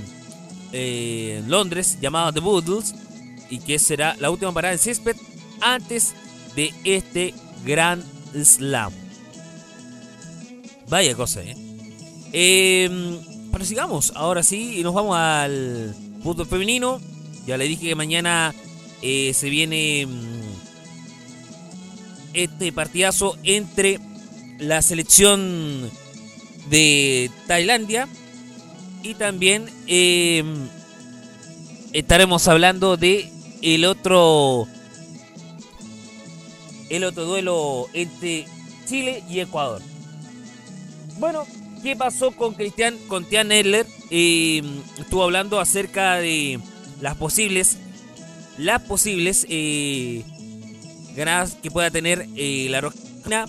[0.73, 2.95] en Londres llamada The Boodles
[3.49, 5.17] y que será la última parada en césped
[5.63, 6.15] antes
[6.55, 7.33] de este
[7.65, 8.93] Grand Slam.
[10.89, 12.89] Vaya cosa, ¿eh?
[13.57, 17.01] Pero sigamos, ahora sí, y nos vamos al fútbol femenino.
[17.47, 18.55] Ya le dije que mañana
[19.01, 20.41] eh, se viene mm,
[22.35, 23.99] este partidazo entre
[24.59, 25.91] la selección
[26.69, 28.09] de Tailandia
[29.03, 30.45] y también eh,
[31.93, 33.31] estaremos hablando de
[33.63, 34.67] el otro
[36.89, 38.47] el otro duelo entre
[38.87, 39.83] Chile y Ecuador.
[41.19, 41.45] Bueno,
[41.83, 43.87] ¿qué pasó con Cristian, con Tian Edler?
[44.11, 44.63] Eh,
[44.99, 46.61] estuvo hablando acerca de
[47.01, 47.79] las posibles,
[48.59, 50.23] las posibles eh,
[51.15, 53.47] ganadas que pueda tener eh, la Rojana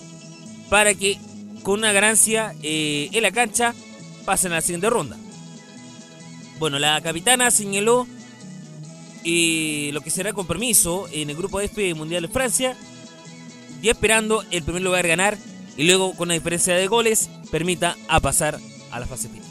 [0.68, 1.18] para que
[1.62, 3.74] con una ganancia eh, en la cancha
[4.24, 5.16] pasen a la siguiente ronda.
[6.58, 8.06] Bueno, la capitana señaló
[9.24, 12.76] eh, lo que será compromiso en el grupo F Mundial de Francia
[13.82, 15.38] y esperando el primer lugar ganar
[15.76, 18.58] y luego con una diferencia de goles permita a pasar
[18.90, 19.46] a la fase final.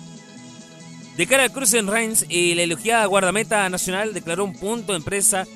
[1.16, 5.00] De cara al cruce en Reims, eh, la elogiada guardameta nacional declaró un punto de
[5.00, 5.48] empresa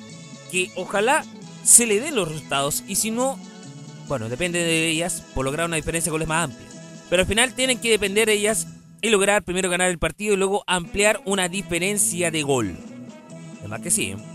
[0.50, 1.24] que ojalá
[1.62, 3.38] se le den los resultados y si no,
[4.08, 6.68] bueno, depende de ellas por lograr una diferencia de goles más amplia.
[7.08, 8.66] Pero al final tienen que depender de ellas
[9.02, 12.76] y lograr primero ganar el partido y luego ampliar una diferencia de gol.
[13.60, 14.12] Además que sí.
[14.12, 14.31] ¿eh?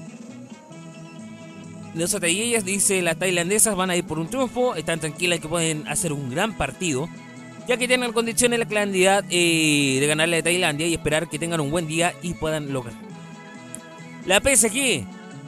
[1.98, 5.88] Los ellas dice las tailandesas van a ir por un triunfo, están tranquilas que pueden
[5.88, 7.10] hacer un gran partido,
[7.68, 11.60] ya que tienen condiciones la clandidad eh, de ganarle a Tailandia y esperar que tengan
[11.60, 12.94] un buen día y puedan lograr.
[14.28, 15.06] La PSG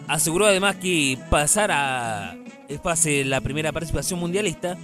[0.07, 2.35] aseguró además que pasar a
[3.25, 4.75] la primera participación mundialista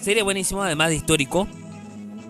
[0.00, 1.46] sería buenísimo, además de histórico.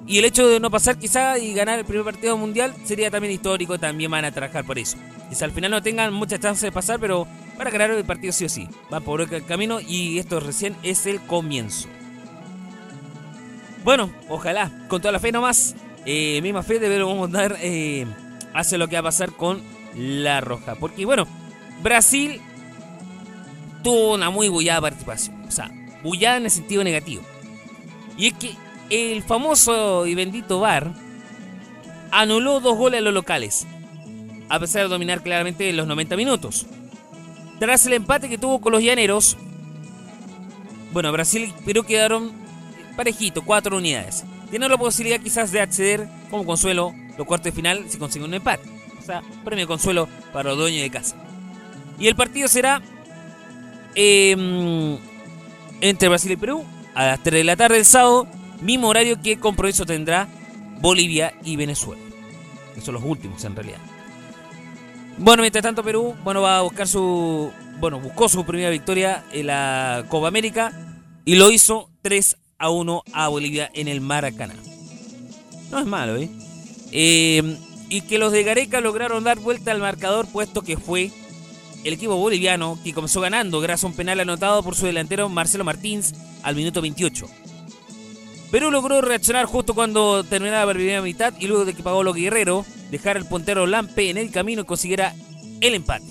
[0.06, 3.32] Y el hecho de no pasar quizá y ganar el primer partido mundial sería también
[3.32, 4.96] histórico, también van a trabajar por eso.
[5.30, 7.26] Quizá al final no tengan mucha chance de pasar, pero
[7.56, 8.68] para ganar el partido sí o sí.
[8.92, 11.88] Va por el camino y esto recién es el comienzo.
[13.84, 15.74] Bueno, ojalá, con toda la fe nomás,
[16.06, 18.06] eh, misma fe debemos dar eh,
[18.54, 19.62] hacia lo que va a pasar con
[19.94, 20.74] la roja.
[20.74, 21.26] Porque bueno,
[21.82, 22.40] Brasil
[23.82, 25.44] tuvo una muy bullada participación.
[25.46, 25.70] O sea,
[26.02, 27.22] bullada en el sentido negativo.
[28.16, 28.54] Y es que
[28.90, 30.92] el famoso y bendito VAR
[32.10, 33.66] anuló dos goles a los locales,
[34.48, 36.66] a pesar de dominar claramente los 90 minutos.
[37.58, 39.36] Tras el empate que tuvo con los llaneros,
[40.92, 42.32] bueno, Brasil y Perú quedaron
[42.96, 44.24] parejitos, cuatro unidades.
[44.50, 48.34] Tienen la posibilidad quizás de acceder como consuelo los cuartos de final si consiguen un
[48.34, 48.68] empate.
[49.00, 51.16] O sea, premio consuelo para los dueños de casa.
[51.98, 52.82] Y el partido será
[53.94, 54.98] eh,
[55.80, 58.26] entre Brasil y Perú a las 3 de la tarde del sábado,
[58.60, 60.28] mismo horario que compromiso tendrá
[60.80, 62.02] Bolivia y Venezuela.
[62.74, 63.78] Que son los últimos en realidad.
[65.18, 69.46] Bueno, mientras tanto Perú, bueno, va a buscar su, bueno, buscó su primera victoria en
[69.46, 70.72] la Copa América
[71.24, 74.54] y lo hizo 3 a 1 a Bolivia en el Maracaná.
[75.70, 76.28] No es malo, ¿eh?
[76.90, 77.58] Eh,
[77.88, 81.10] y que los de Gareca lograron dar vuelta al marcador puesto que fue
[81.84, 85.64] el equipo boliviano que comenzó ganando gracias a un penal anotado por su delantero Marcelo
[85.64, 87.26] Martins al minuto 28.
[88.50, 92.64] Perú logró reaccionar justo cuando terminaba la primera mitad y luego de que Paolo Guerrero
[92.94, 95.14] dejara el puntero Lampe en el camino y consiguiera
[95.60, 96.06] el empate.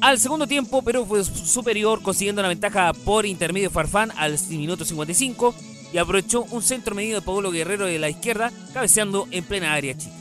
[0.00, 5.54] Al segundo tiempo, Perú fue superior, consiguiendo la ventaja por intermedio Farfán al minuto 55
[5.92, 9.98] y aprovechó un centro medido de Pablo Guerrero de la izquierda, cabeceando en plena área
[9.98, 10.14] chica.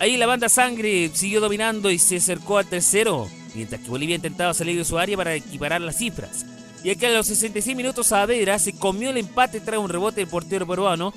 [0.00, 4.52] Ahí la banda Sangre siguió dominando y se acercó al tercero, mientras que Bolivia intentaba
[4.54, 6.44] salir de su área para equiparar las cifras.
[6.82, 10.28] Y aquí a los 66 minutos Saavedra se comió el empate tras un rebote del
[10.28, 11.14] portero peruano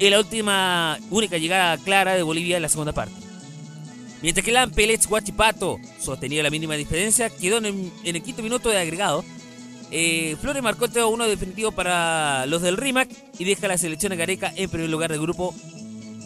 [0.00, 3.14] en la última única llegada clara de Bolivia en la segunda parte.
[4.22, 8.78] Mientras que Lan Pérez Guachipato sostenía la mínima diferencia, quedó en el, quinto minuto de
[8.78, 9.24] agregado.
[9.90, 14.10] Eh, Flores marcó el 1 definitivo para los del RIMAC y deja a la selección
[14.10, 15.54] de Gareca en primer lugar del grupo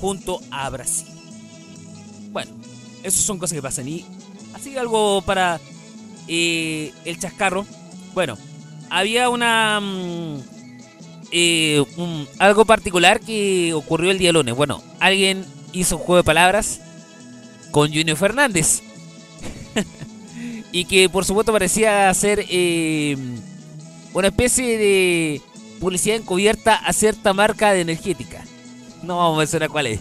[0.01, 1.09] junto a Brasil.
[2.31, 2.53] Bueno,
[3.03, 3.89] esas son cosas que pasan.
[3.89, 4.05] Y
[4.55, 5.61] así algo para
[6.29, 7.66] eh, el chascarro.
[8.12, 8.39] Bueno,
[8.91, 9.81] había una...
[9.81, 10.54] mm,
[11.37, 11.85] eh,
[12.39, 14.55] algo particular que ocurrió el día lunes.
[14.55, 16.80] Bueno, alguien hizo un juego de palabras
[17.72, 18.82] con Junior Fernández.
[20.72, 23.16] y que por supuesto parecía ser eh,
[24.12, 25.43] una especie de
[25.80, 28.45] publicidad encubierta a cierta marca de energética.
[29.03, 30.01] No vamos a mencionar cuál es.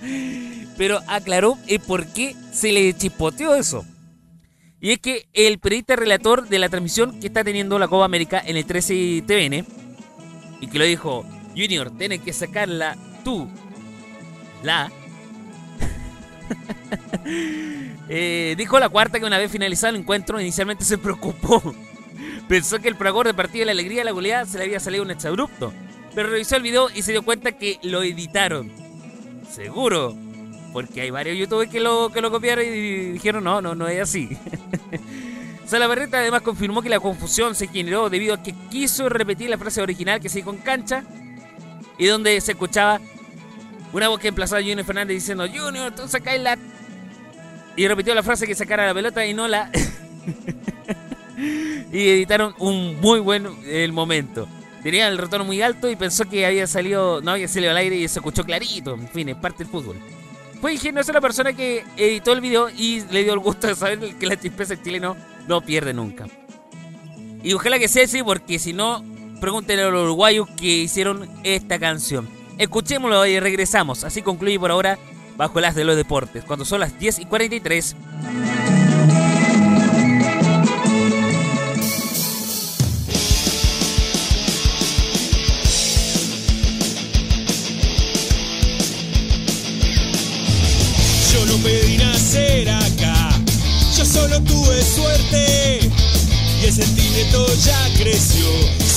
[0.78, 3.84] Pero aclaró el por qué se le chispoteó eso.
[4.80, 8.42] Y es que el periodista relator de la transmisión que está teniendo la Copa América
[8.42, 9.85] en el 13 TVN
[10.66, 11.24] y que lo dijo,
[11.56, 13.48] Junior, tienes que sacarla tú,
[14.62, 14.90] la.
[18.08, 21.60] Eh, dijo la cuarta que una vez finalizado el encuentro inicialmente se preocupó.
[22.48, 24.78] Pensó que el fragor de partido de la alegría de la goleada se le había
[24.78, 25.72] salido un exabrupto.
[26.14, 28.70] Pero revisó el video y se dio cuenta que lo editaron.
[29.50, 30.14] Seguro.
[30.72, 34.00] Porque hay varios youtubers que lo, que lo copiaron y dijeron, no, no, no es
[34.00, 34.28] así.
[35.66, 39.82] Salabarreta además confirmó que la confusión se generó debido a que quiso repetir la frase
[39.82, 41.02] original que se dijo en cancha
[41.98, 43.00] y donde se escuchaba
[43.92, 46.56] una voz que emplazaba a Junior Fernández diciendo Junior, tú sacáis la...
[47.76, 49.70] Y repitió la frase que sacara la pelota y no la...
[51.92, 54.46] y editaron un muy buen el momento.
[54.82, 57.96] Tenía el retorno muy alto y pensó que había salido, no había salido al aire
[57.96, 58.94] y se escuchó clarito.
[58.94, 59.96] En fin, es parte del fútbol.
[60.60, 64.14] Fue ingeniosa la persona que editó el video y le dio el gusto de saber
[64.14, 65.16] que la chispeza del chileno
[65.48, 66.26] no pierde nunca.
[67.42, 69.04] Y ojalá que sea así, porque si no,
[69.40, 72.28] pregúntenle a los uruguayos que hicieron esta canción.
[72.58, 74.04] Escuchémoslo y regresamos.
[74.04, 74.98] Así concluye por ahora
[75.36, 77.96] Bajo el As de los Deportes, cuando son las 10 y 43.
[97.16, 98.46] Sentimiento ya creció.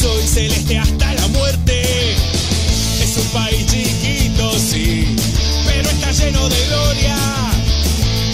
[0.02, 2.16] Soy celeste hasta la muerte.
[3.02, 5.16] Es un país chiquito, sí,
[5.66, 7.16] pero está lleno de gloria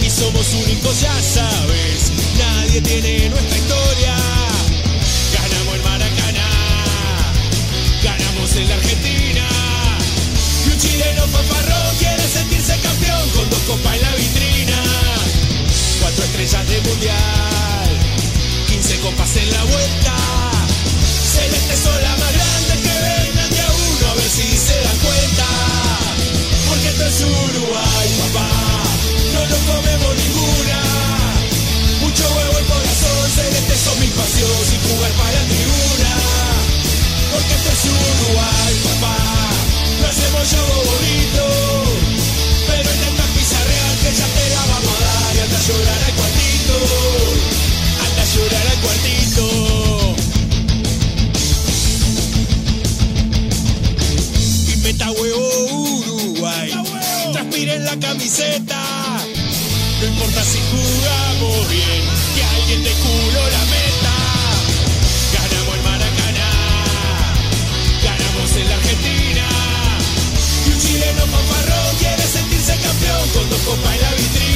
[0.04, 2.12] y somos únicos, ya sabes.
[2.38, 4.16] Nadie tiene nuestra historia.
[5.32, 6.50] Ganamos el Maracaná,
[8.02, 9.48] ganamos en la Argentina.
[10.66, 14.82] Y un chileno fanfarrón quiere sentirse campeón con dos copas en la vitrina.
[16.00, 17.55] Cuatro estrellas de mundial,
[18.76, 20.14] 15 copas en la vuelta.
[21.32, 24.98] Celestes son las más grandes que vengan de a uno a ver si se dan
[24.98, 25.46] cuenta.
[26.68, 28.48] Porque esto es Uruguay, papá,
[29.32, 30.78] no nos comemos ninguna.
[32.04, 36.12] Mucho huevo y corazón, celestes son mi pasión sin jugar para la tribuna.
[37.32, 39.16] Porque esto es Uruguay, papá.
[40.02, 41.44] Lo hacemos yo bonito.
[42.68, 45.32] Pero intenta pizarrear que ya te la vamos a dar.
[45.32, 47.65] Y anda a llorar al cuartito.
[48.86, 50.14] Cuartito.
[55.20, 56.72] Huevo Uruguay.
[57.32, 58.82] Transpira en la camiseta.
[60.00, 62.02] No importa si jugamos bien,
[62.34, 64.14] que alguien te culo la meta.
[65.32, 66.50] Ganamos el Maracaná,
[68.02, 69.46] ganamos en la Argentina.
[70.66, 74.55] Y un chileno fanfarrón quiere sentirse campeón con dos copas en la vitrina.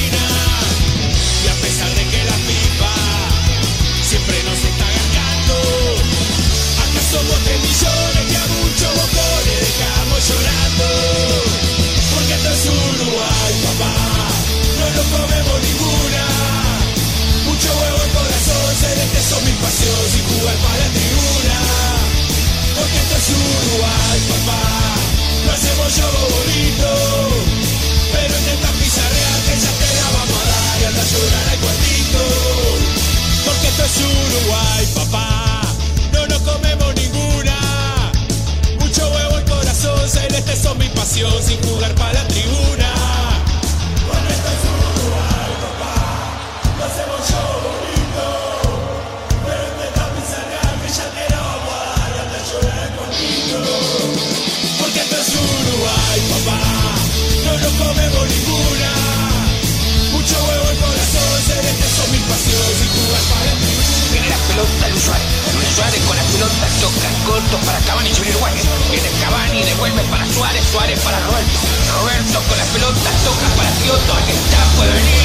[33.97, 35.61] Uruguay, papá,
[36.13, 38.11] no nos comemos ninguna.
[38.79, 41.59] Mucho huevo y corazón, celeste son mi pasión sin
[67.25, 68.53] corto para Cavani y Uruguay.
[68.89, 71.59] Viene Cavani, devuelve para Suárez, Suárez para Roberto.
[71.99, 74.13] Roberto con la pelota toca para Kioto.
[74.13, 75.20] Aquí está, puede venir.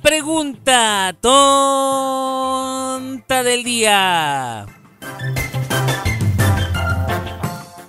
[0.00, 1.42] Pregunta tonta
[3.42, 4.66] del día.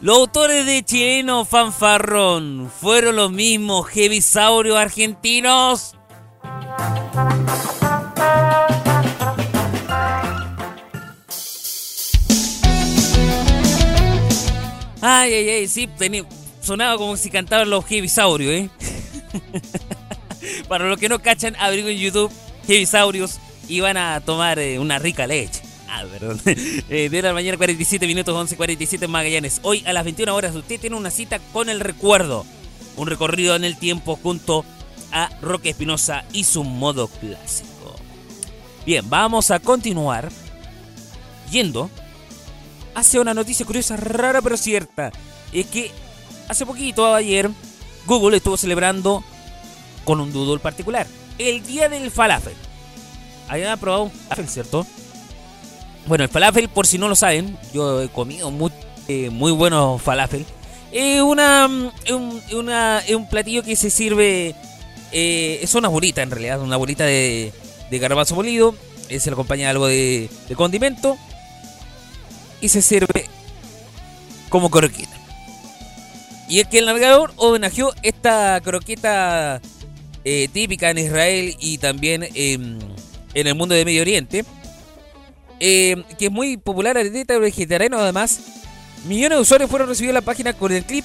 [0.01, 5.95] Los autores de Chileno Fanfarrón fueron los mismos Heavisaurios argentinos.
[15.01, 16.25] Ay, ay, ay, sí, tenía-
[16.61, 18.69] sonaba como si cantaban los Heavisaurios, ¿eh?
[20.67, 22.31] Para los que no cachan, abrigo en YouTube,
[22.67, 25.61] Heavisaurios y van a tomar eh, una rica leche.
[25.89, 26.41] Ah, perdón.
[26.89, 29.59] Eh, de la mañana, 47 minutos, 11.47 en Magallanes.
[29.63, 32.45] Hoy a las 21 horas usted tiene una cita con el recuerdo.
[32.97, 34.65] Un recorrido en el tiempo junto
[35.11, 37.95] a Roque Espinosa y su modo clásico.
[38.85, 40.29] Bien, vamos a continuar
[41.49, 41.89] yendo
[42.95, 45.11] hacia una noticia curiosa, rara pero cierta.
[45.51, 45.91] Es que
[46.47, 47.49] hace poquito, ayer,
[48.05, 49.23] Google estuvo celebrando
[50.03, 51.07] con un doodle particular.
[51.37, 52.53] El día del falafel.
[53.47, 54.85] Habían probado un falafel, ¿cierto?
[56.05, 58.71] Bueno, el falafel, por si no lo saben, yo he comido muy,
[59.07, 60.45] eh, muy buenos falafel.
[60.91, 64.55] Es una, mm, un, una- un platillo que se sirve.
[65.15, 67.53] eh, es una bolita en realidad, una bolita de,
[67.89, 68.75] de garbanzo molido.
[69.09, 71.17] eh, se le acompaña algo de, de condimento.
[72.61, 73.25] Y se sirve
[74.49, 75.15] como croqueta.
[76.47, 79.61] Y es que el navegador homenajeó esta croqueta
[80.24, 82.80] eh, típica en Israel y también en
[83.34, 84.45] el mundo de Medio Oriente,
[85.59, 88.39] em, que es muy popular a dieta vegetariano además.
[89.05, 91.03] Millones de usuarios fueron recibidos en la página con el clip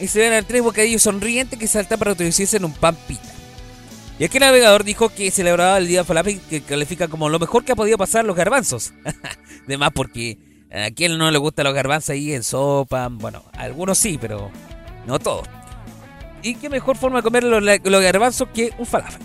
[0.00, 3.30] y se ven a tres bocadillos sonrientes que saltan para introducirse en un pan pita.
[4.18, 7.64] Y que el navegador dijo que celebraba el día falafel que califica como lo mejor
[7.64, 8.92] que ha podido pasar los garbanzos.
[9.66, 10.38] Además porque
[10.70, 14.50] a quien no le gustan los garbanzos ahí en sopa, bueno, algunos sí, pero
[15.06, 15.48] no todos.
[16.42, 19.20] Y qué mejor forma de comer los, los garbanzos que un falafel.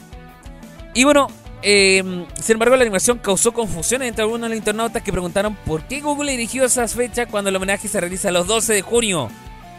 [0.93, 1.28] Y bueno,
[1.61, 2.03] eh,
[2.41, 5.99] sin embargo, la animación causó confusión entre algunos de los internautas que preguntaron por qué
[5.99, 9.30] Google eligió esas fechas cuando el homenaje se realiza los 12 de junio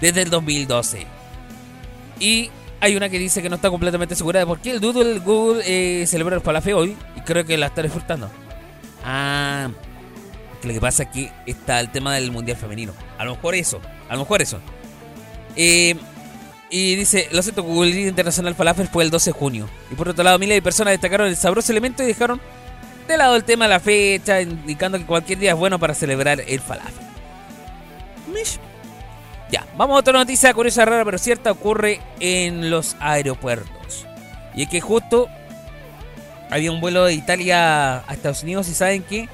[0.00, 1.06] desde el 2012.
[2.18, 5.20] Y hay una que dice que no está completamente segura de por qué el Doodle
[5.20, 8.30] Google eh, celebra el falafel hoy y creo que la está disfrutando.
[9.04, 9.68] Ah,
[10.62, 12.92] lo que pasa es que está el tema del mundial femenino.
[13.18, 14.58] A lo mejor eso, a lo mejor eso.
[15.54, 15.94] Eh,
[16.70, 19.68] y dice, lo siento, Google Internacional Falafel fue el 12 de junio.
[19.90, 22.40] Y por otro lado, miles de personas destacaron el sabroso elemento y dejaron
[23.06, 26.40] de lado el tema de la fecha, indicando que cualquier día es bueno para celebrar
[26.40, 27.06] el falafel.
[28.32, 28.58] Mish.
[29.48, 34.06] Ya, vamos a otra noticia curiosa, rara pero cierta, ocurre en los aeropuertos.
[34.56, 35.28] Y es que justo
[36.50, 39.28] había un vuelo de Italia a Estados Unidos y saben que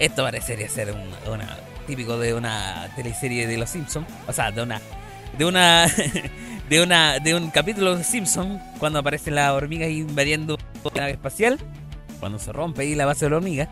[0.00, 1.56] esto parecería ser un una,
[1.86, 4.80] típico de una teleserie de los Simpsons, o sea, de una
[5.36, 5.86] de una
[6.70, 10.58] de una de un capítulo de Simpson cuando aparecen las hormigas invadiendo
[10.94, 11.58] la nave espacial,
[12.20, 13.68] cuando se rompe ahí la base de la hormiga.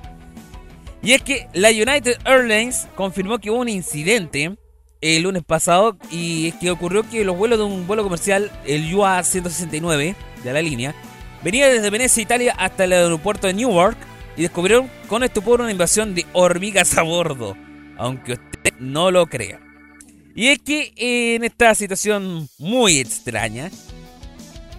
[1.03, 4.57] Y es que la United Airlines confirmó que hubo un incidente
[5.01, 8.93] el lunes pasado y es que ocurrió que los vuelos de un vuelo comercial, el
[8.93, 10.95] UA 169 de la línea,
[11.45, 13.97] venía desde Venecia, Italia hasta el aeropuerto de Newark
[14.37, 17.57] y descubrieron con estupor una invasión de hormigas a bordo,
[17.99, 19.66] aunque usted no lo crea.
[20.37, 23.70] Y es que en esta situación muy extraña,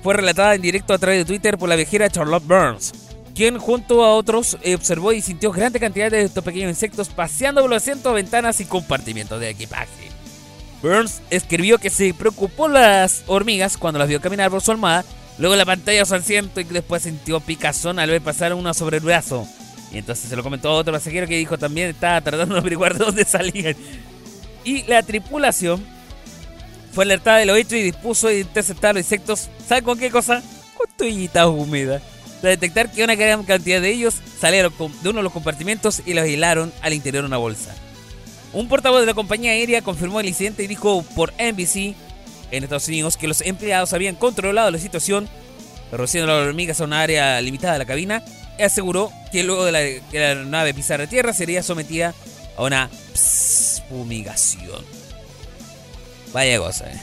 [0.04, 2.94] fue relatada en directo a través de Twitter por la viajera Charlotte Burns,
[3.34, 7.62] quien junto a otros eh, observó y sintió grandes cantidades de estos pequeños insectos paseando
[7.62, 10.12] por los asientos, ventanas y compartimientos de equipaje.
[10.84, 15.06] Burns escribió que se preocupó las hormigas cuando las vio caminar por su almohada,
[15.40, 19.04] luego la pantalla su asiento y después sintió picazón al ver pasar una sobre el
[19.04, 19.48] brazo.
[19.92, 22.94] Y entonces se lo comentó a otro pasajero que dijo también estaba tratando de averiguar
[22.94, 23.76] de dónde salían.
[24.68, 25.82] Y la tripulación
[26.92, 29.48] fue alertada de lo hecho y dispuso de interceptar los insectos.
[29.66, 30.44] ¿Saben con qué cosa?
[30.76, 32.04] Con toallitas húmedas.
[32.42, 36.14] Para detectar que una gran cantidad de ellos salieron de uno de los compartimentos y
[36.14, 37.74] los aislaron al interior de una bolsa.
[38.52, 41.96] Un portavoz de la compañía aérea confirmó el incidente y dijo por NBC
[42.52, 45.30] en Estados Unidos que los empleados habían controlado la situación,
[45.94, 48.22] reduciendo las hormigas a una área limitada de la cabina,
[48.60, 49.80] y aseguró que luego de la,
[50.12, 52.14] que la nave pisara tierra sería sometida
[52.58, 54.84] a una pss, fumigación.
[56.34, 57.00] Vaya cosa, eh.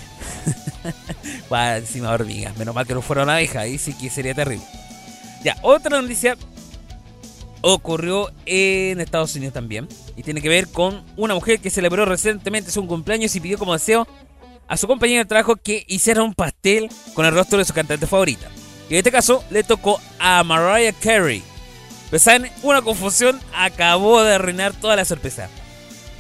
[1.53, 2.57] Va encima hormigas.
[2.57, 3.57] Menos mal que no fueron abejas.
[3.57, 4.65] Ahí sí que sería terrible.
[5.43, 6.37] Ya, otra noticia
[7.61, 9.89] ocurrió en Estados Unidos también.
[10.17, 13.73] Y tiene que ver con una mujer que celebró recientemente su cumpleaños y pidió como
[13.73, 14.07] deseo
[14.69, 18.07] a su compañero de trabajo que hiciera un pastel con el rostro de su cantante
[18.07, 18.49] favorita.
[18.89, 21.43] Y en este caso le tocó a Mariah Carey.
[22.11, 25.49] Pero saben, una confusión acabó de arruinar toda la sorpresa.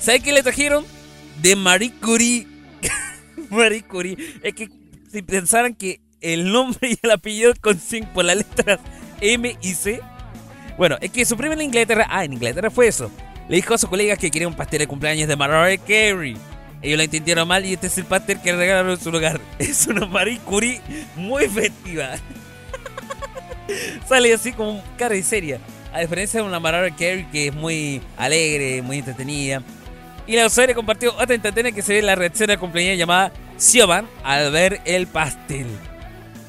[0.04, 0.84] ¿Saben qué le trajeron?
[1.40, 2.46] De Marie Curie.
[3.50, 4.18] Marie Curie.
[4.42, 4.68] Es que
[5.10, 8.80] si pensaran que el nombre y el apellido coinciden por las letras
[9.22, 10.02] M y C.
[10.76, 12.06] Bueno, es que su en Inglaterra.
[12.10, 13.10] Ah, en Inglaterra fue eso.
[13.48, 16.36] Le dijo a sus colegas que quería un pastel de cumpleaños de Mariah Carey.
[16.82, 19.40] Ellos la entendieron mal y este es el pastel que regalaron en su lugar.
[19.58, 20.82] Es una Marie Curie
[21.16, 22.16] muy festiva.
[24.06, 25.60] Sale así como cara de seria.
[25.94, 29.62] A diferencia de una Mariah Carey que es muy alegre, muy entretenida.
[30.26, 33.32] Y la usuaria compartió otra instantánea que se ve la reacción de la compañía llamada
[33.56, 35.66] Siobhan al ver el pastel.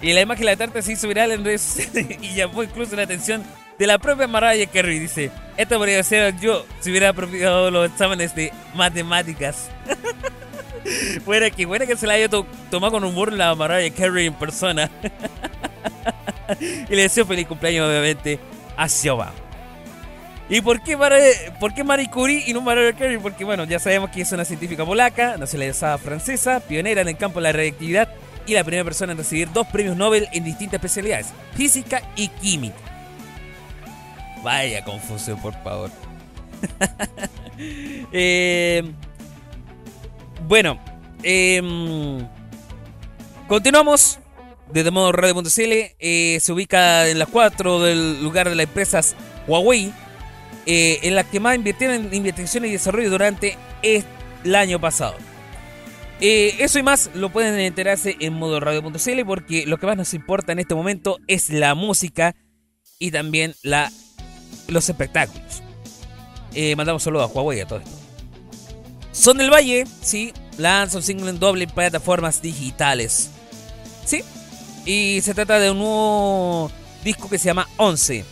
[0.01, 1.89] Y la imagen de la tarta se hizo viral en redes
[2.21, 3.43] y llamó incluso la atención
[3.78, 4.99] de la propia Mariah Carey.
[4.99, 9.69] Dice, esto podría ser yo si hubiera apropiado los exámenes de matemáticas.
[11.26, 14.34] Fuera que buena que se la haya to- tomado con humor la Mariah Carey en
[14.36, 14.89] persona.
[16.59, 18.39] y le deseo feliz cumpleaños obviamente
[18.78, 19.34] a Siobhan.
[20.47, 20.97] ¿Y por qué,
[21.59, 23.17] por qué Marie Curie y no Mariah Carey?
[23.17, 27.39] Porque bueno, ya sabemos que es una científica polaca, nacionalizada francesa, pionera en el campo
[27.39, 28.09] de la radioactividad
[28.45, 32.75] y la primera persona en recibir dos premios Nobel en distintas especialidades, física y química.
[34.43, 35.89] Vaya confusión, por favor.
[38.11, 38.83] Eh,
[40.45, 40.77] bueno,
[41.23, 42.27] em,
[43.47, 44.19] continuamos
[44.73, 45.49] desde modo radio.cl.
[45.99, 49.15] eh, se ubica en las 4 del lugar de las empresas
[49.47, 49.93] Huawei,
[50.66, 55.16] eh, en las que más invirtieron en investigación y desarrollo durante el año pasado.
[56.22, 60.13] Eh, eso y más lo pueden enterarse en modo radio.cl porque lo que más nos
[60.13, 62.36] importa en este momento es la música
[62.99, 63.91] y también la,
[64.68, 65.61] los espectáculos.
[66.53, 67.91] Eh, mandamos saludos a Huawei a todo esto.
[69.11, 73.30] Son del Valle, sí, lanza un single en doble en plataformas digitales.
[74.05, 74.24] Sí,
[74.86, 76.72] y se trata de un nuevo
[77.03, 78.24] disco que se llama 11.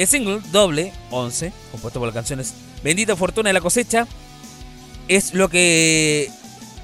[0.00, 4.06] El single doble, 11, compuesto por las canciones Bendita Fortuna de la Cosecha,
[5.08, 6.30] es lo que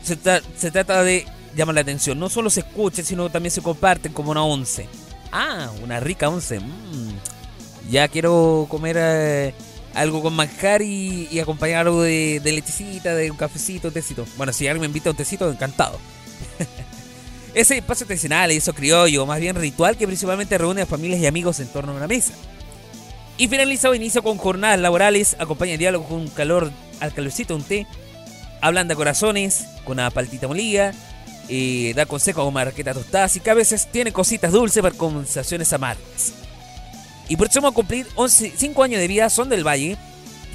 [0.03, 1.25] se, tra- se trata de
[1.57, 2.19] llamar la atención.
[2.19, 4.87] No solo se escucha, sino también se comparten como una 11.
[5.33, 6.61] Ah, una rica 11.
[6.61, 7.91] mm.
[7.91, 9.55] Ya quiero comer eh,
[9.95, 14.27] algo con manjar y, y acompañar algo de, de lechecita, de un cafecito, un tecito.
[14.37, 15.99] Bueno, si alguien me invita a un tecito, encantado.
[17.55, 21.59] Ese espacio tradicional, eso criollo, más bien ritual que principalmente reúne a familias y amigos
[21.61, 22.35] en torno a una mesa.
[23.39, 26.71] Y finaliza o inicia con jornadas laborales, acompaña el diálogo con un calor,
[27.01, 27.87] al calorcito un té,
[28.63, 30.93] ablanda corazones con una paltita molida,
[31.49, 35.73] eh, da consejos con marquetas tostadas y que a veces tiene cositas dulces para conversaciones
[35.73, 36.33] amargas.
[37.29, 39.97] Y próximo a cumplir 11, 5 años de vida, Son del Valle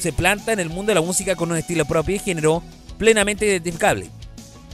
[0.01, 2.63] se planta en el mundo de la música con un estilo propio y género
[2.97, 4.09] plenamente identificable.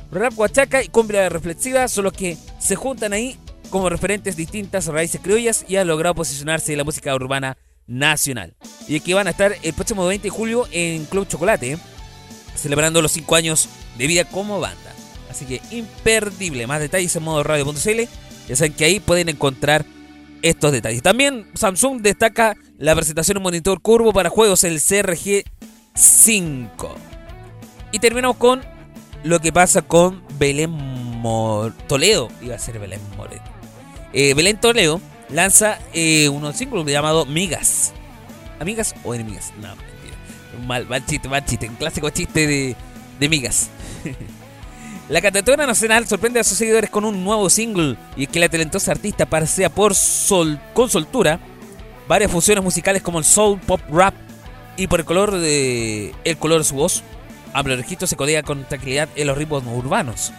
[0.10, 3.38] Rap guachaca y cumbia reflexiva son los que se juntan ahí
[3.70, 7.58] como referentes distintas raíces criollas y han logrado posicionarse en la música urbana
[7.88, 8.56] nacional.
[8.88, 11.78] Y que van a estar el próximo 20 de julio en Club Chocolate,
[12.56, 14.94] celebrando los 5 años de vida como banda.
[15.30, 16.68] Así que imperdible.
[16.68, 18.02] Más detalles en modo radio.cl.
[18.48, 19.86] Ya saben que ahí pueden encontrar
[20.42, 21.02] estos detalles.
[21.02, 25.44] También Samsung destaca la presentación de un monitor curvo para juegos, el CRG
[25.96, 26.96] 5.
[27.92, 28.62] Y terminamos con
[29.24, 32.30] lo que pasa con Belén Mo- Toledo.
[32.42, 33.44] Iba a ser Belén Moreno.
[34.14, 37.94] Eh, Belén Toledo lanza eh, un single llamado Migas.
[38.60, 39.54] ¿Amigas o enemigas?
[39.62, 40.18] No, mentira.
[40.66, 41.70] Mal, mal chiste, mal chiste.
[41.70, 42.76] Un clásico chiste de,
[43.20, 43.70] de migas.
[45.10, 48.50] La cantautora nacional sorprende a sus seguidores con un nuevo single y es que la
[48.50, 51.40] talentosa artista pasea por sol, con soltura
[52.10, 54.14] varias funciones musicales como el soul, pop, rap
[54.76, 57.04] y por el color de el color de su voz,
[57.54, 60.34] amplio registro se codea con tranquilidad en los ritmos urbanos.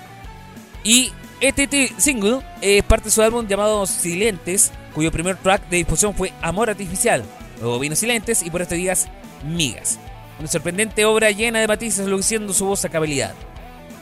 [0.84, 6.14] Y este single es parte de su álbum llamado Silentes, cuyo primer track de difusión
[6.14, 7.22] fue Amor Artificial.
[7.60, 9.08] Luego vino Silentes y por estos días
[9.44, 9.98] Migas.
[10.38, 13.34] Una sorprendente obra llena de matices luciendo su voz habilidad.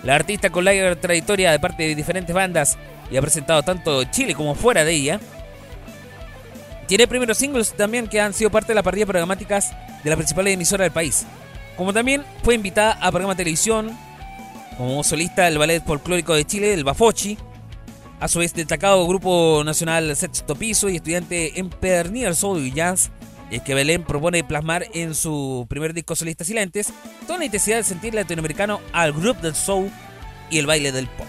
[0.03, 2.79] La artista con larga trayectoria de parte de diferentes bandas
[3.11, 5.21] y ha presentado tanto Chile como fuera de ella.
[6.87, 9.73] Tiene primeros singles también que han sido parte de las parrillas programáticas
[10.05, 11.27] de la principal emisora del país.
[11.77, 14.06] Como también fue invitada a programas de televisión
[14.77, 17.39] como solista del Ballet Folclórico de Chile, el Bafochi,
[18.21, 21.71] a su vez destacado Grupo Nacional Sexto Piso y estudiante en
[22.27, 23.11] al soul y jazz,
[23.51, 26.93] es que Belén propone plasmar en su primer disco solista Silentes
[27.27, 29.91] toda la intensidad del sentir latinoamericano al grupo del soul
[30.51, 31.27] y el baile del pop.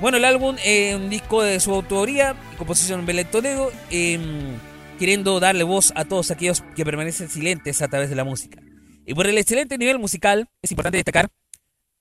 [0.00, 4.56] Bueno, el álbum es un disco de su autoría, y composición Belén Toledo, em,
[4.98, 8.60] queriendo darle voz a todos aquellos que permanecen silentes a través de la música.
[9.06, 11.28] Y por el excelente nivel musical, es importante destacar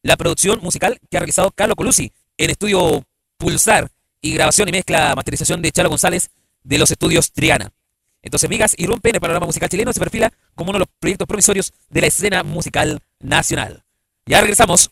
[0.07, 3.03] la producción musical que ha realizado Carlo Colucci en estudio
[3.37, 3.91] Pulsar
[4.21, 6.31] y grabación y mezcla masterización de Chalo González
[6.63, 7.73] de los estudios Triana.
[8.21, 11.27] Entonces, Migas irrumpe en el panorama musical chileno se perfila como uno de los proyectos
[11.27, 13.83] promisorios de la escena musical nacional.
[14.25, 14.91] Ya regresamos.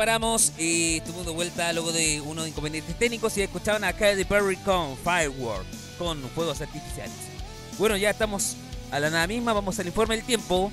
[0.00, 4.56] paramos y estuvimos de vuelta luego de unos inconvenientes técnicos y escuchaban a Katy Perry
[4.56, 5.66] con Firework,
[5.98, 7.12] con fuegos artificiales.
[7.78, 8.56] Bueno, ya estamos
[8.90, 10.72] a la nada misma, vamos al informe del tiempo.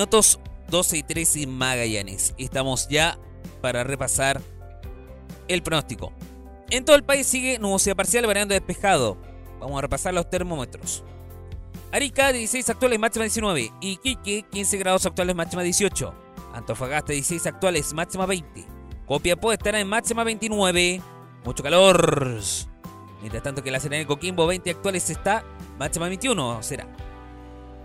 [0.00, 0.40] Minutos,
[0.70, 2.34] 12 y 13 en Magallanes.
[2.38, 3.18] Estamos ya
[3.60, 4.40] para repasar
[5.46, 6.10] el pronóstico.
[6.70, 9.18] En todo el país sigue nubosidad parcial, variando despejado.
[9.58, 11.04] Vamos a repasar los termómetros.
[11.92, 13.72] Arica, 16 actuales, máxima 19.
[13.82, 16.14] Iquique, 15 grados actuales, máxima 18.
[16.54, 18.64] Antofagasta, 16 actuales, máxima 20.
[19.04, 21.02] Copiapó estará en máxima 29.
[21.44, 22.40] Mucho calor.
[23.20, 25.44] Mientras tanto que la Serena de Coquimbo, 20 actuales está,
[25.78, 26.86] máxima 21 será.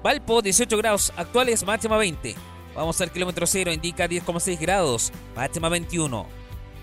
[0.06, 2.36] Valpo, 18 grados actuales, máxima 20.
[2.76, 6.28] Vamos al kilómetro cero, indica 10,6 grados, máxima 21.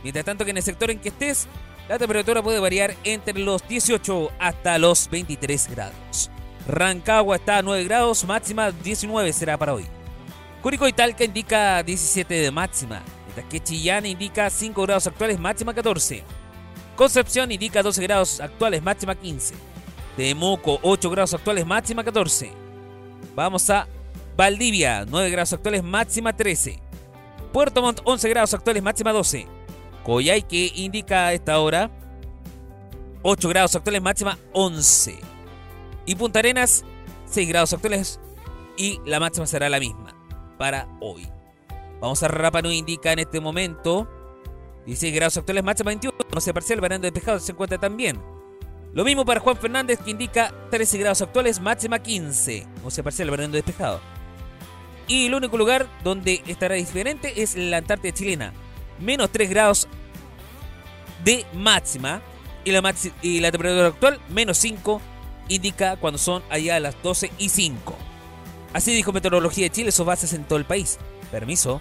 [0.02, 1.46] Mientras tanto que en el sector en que estés,
[1.88, 6.32] la temperatura puede variar entre los 18 hasta los 23 grados.
[6.66, 9.86] Rancagua está a 9 grados, máxima 19 será para hoy.
[10.60, 16.24] Curicó y Talca indica 17 de máxima, mientras que indica 5 grados actuales, máxima 14.
[16.96, 19.54] Concepción indica 12 grados actuales, máxima 15.
[20.16, 22.61] Temuco 8 grados actuales, máxima 14.
[23.34, 23.86] Vamos a
[24.36, 26.80] Valdivia, 9 grados actuales, máxima 13.
[27.52, 29.46] Puerto Montt, 11 grados actuales, máxima 12.
[30.04, 31.90] Coyhaique indica a esta hora
[33.22, 35.18] 8 grados actuales, máxima 11.
[36.06, 36.84] Y Punta Arenas,
[37.26, 38.20] 6 grados actuales
[38.76, 40.14] y la máxima será la misma
[40.58, 41.28] para hoy.
[42.00, 44.08] Vamos a Rapa Nui indica en este momento
[44.86, 46.16] 16 grados actuales, máxima 21.
[46.32, 48.20] No se parcial, variando despejado se encuentra también.
[48.94, 52.66] Lo mismo para Juan Fernández que indica 13 grados actuales, máxima 15.
[52.82, 54.00] No se parcial, variando despejado.
[55.08, 58.52] Y el único lugar donde estará diferente es la Antártida chilena.
[59.00, 59.88] Menos 3 grados
[61.24, 62.20] de máxima.
[62.64, 65.00] Y la, maxi- y la temperatura actual, menos 5,
[65.48, 67.96] indica cuando son allá a las 12 y 5.
[68.72, 70.98] Así dijo Meteorología de Chile, sus bases en todo el país.
[71.32, 71.80] Permiso.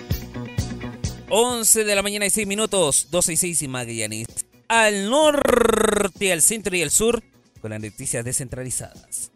[1.33, 4.27] 11 de la mañana y 6 minutos, 12 y 6 en Magallanes.
[4.67, 7.23] Al norte, al centro y al sur,
[7.61, 9.31] con las noticias descentralizadas.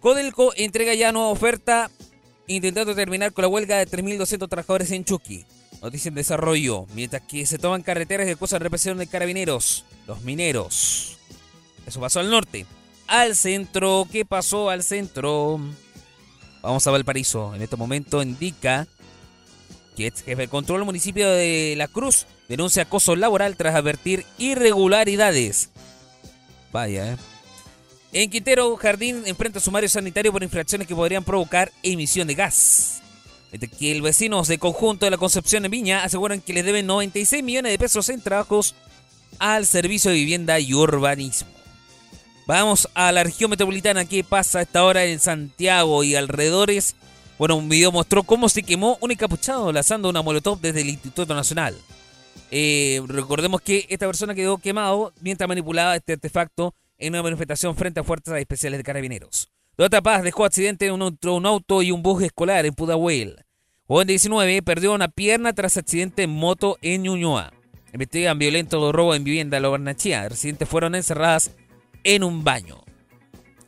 [0.00, 1.90] Codelco entrega ya nueva oferta
[2.46, 5.44] intentando terminar con la huelga de 3.200 trabajadores en Chucky.
[5.82, 10.22] Noticia en desarrollo, mientras que se toman carreteras de cosas de represión de carabineros, los
[10.22, 11.18] mineros.
[11.86, 12.64] Eso pasó al norte.
[13.06, 15.60] Al centro, ¿qué pasó al centro?
[16.62, 17.54] Vamos a Valparaíso.
[17.54, 18.88] En este momento indica
[19.96, 24.24] que ex jefe de control del municipio de La Cruz denuncia acoso laboral tras advertir
[24.38, 25.70] irregularidades.
[26.72, 27.16] Vaya, eh.
[28.12, 33.02] En Quintero, Jardín enfrenta sumario sanitario por infracciones que podrían provocar emisión de gas.
[33.50, 36.86] Mientras que el vecinos de conjunto de la Concepción en Viña aseguran que les deben
[36.86, 38.74] 96 millones de pesos en trabajos
[39.38, 41.48] al Servicio de Vivienda y Urbanismo.
[42.46, 44.04] Vamos a la región metropolitana.
[44.04, 46.94] ¿Qué pasa a esta hora en Santiago y alrededores?
[47.36, 51.34] Bueno, un video mostró cómo se quemó un encapuchado lanzando una molotov desde el Instituto
[51.34, 51.74] Nacional.
[52.52, 57.98] Eh, recordemos que esta persona quedó quemado mientras manipulaba este artefacto en una manifestación frente
[57.98, 59.50] a fuerzas especiales de carabineros.
[59.76, 63.44] Dota Paz dejó accidente en un un auto y un bus escolar en Pudahuel.
[63.88, 67.52] Joven de 19 perdió una pierna tras accidente en moto en Ñuñoa.
[67.92, 70.28] Investigan violento robo en vivienda en La Barnachía.
[70.28, 71.50] Residentes fueron encerradas
[72.04, 72.84] en un baño.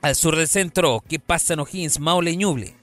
[0.03, 2.76] Al sur del centro, ¿qué pasa en O'Higgins, Maule y Ñuble?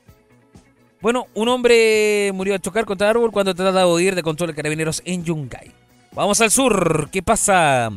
[1.03, 4.55] Bueno, un hombre murió al chocar contra árbol cuando trataba de huir de control de
[4.55, 5.69] carabineros en Yungay.
[6.13, 7.91] Vamos al sur, ¿qué pasa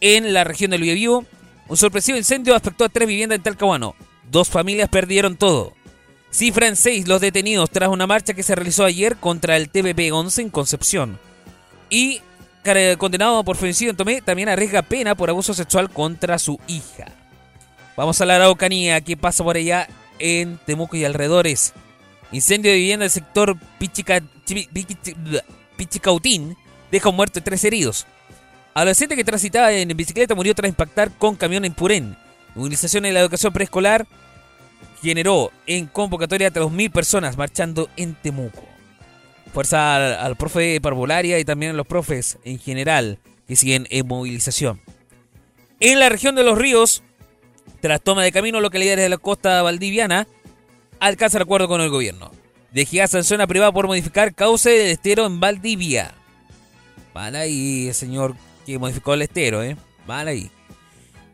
[0.00, 1.24] en la región del Biobío?
[1.68, 3.94] Un sorpresivo incendio afectó a tres viviendas en Talcahuano.
[4.28, 5.72] Dos familias perdieron todo.
[6.32, 10.40] Cifra en seis los detenidos tras una marcha que se realizó ayer contra el TPP-11
[10.40, 11.16] en Concepción.
[11.90, 12.22] Y
[12.98, 17.06] condenado por femicidio en Tomé también arriesga pena por abuso sexual contra su hija.
[17.96, 19.86] Vamos a la Araucanía, ¿qué pasa por allá
[20.18, 21.72] en Temuco y alrededores?
[22.32, 23.56] Incendio de vivienda del sector
[25.76, 26.56] Pichicautín
[26.90, 28.06] deja un muerto y tres heridos.
[28.74, 32.16] Adolescente que transitaba en bicicleta murió tras impactar con camión en Purén.
[32.54, 34.06] Movilización en la educación preescolar
[35.02, 38.64] generó en convocatoria a 2.000 personas marchando en Temuco.
[39.52, 44.06] Fuerza al, al profe Parvolaria y también a los profes en general que siguen en
[44.06, 44.80] movilización.
[45.80, 47.02] En la región de los ríos,
[47.80, 50.26] tras toma de camino, localidades de la costa valdiviana
[51.00, 52.30] alcanza el acuerdo con el gobierno.
[52.72, 56.12] De sanción privada por modificar cauce del estero en Valdivia.
[57.14, 58.34] Mal ahí, señor
[58.66, 59.76] que modificó el estero, ¿eh?
[60.06, 60.50] Mal ahí.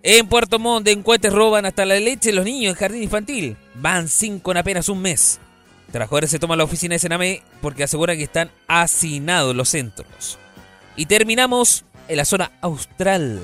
[0.02, 3.56] En Puerto Montt, delincuentes roban hasta la leche los niños en jardín infantil.
[3.74, 5.40] Van cinco en apenas un mes.
[5.90, 10.38] Trabajadores se toman la oficina de Sename porque aseguran que están hacinados los centros.
[10.96, 13.40] Y terminamos en la zona austral.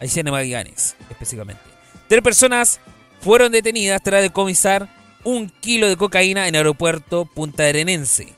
[0.00, 1.67] Ahí se Magallanes, específicamente.
[2.08, 2.80] Tres personas
[3.20, 4.88] fueron detenidas tras decomisar
[5.24, 8.28] un kilo de cocaína en el aeropuerto Punta Arenense.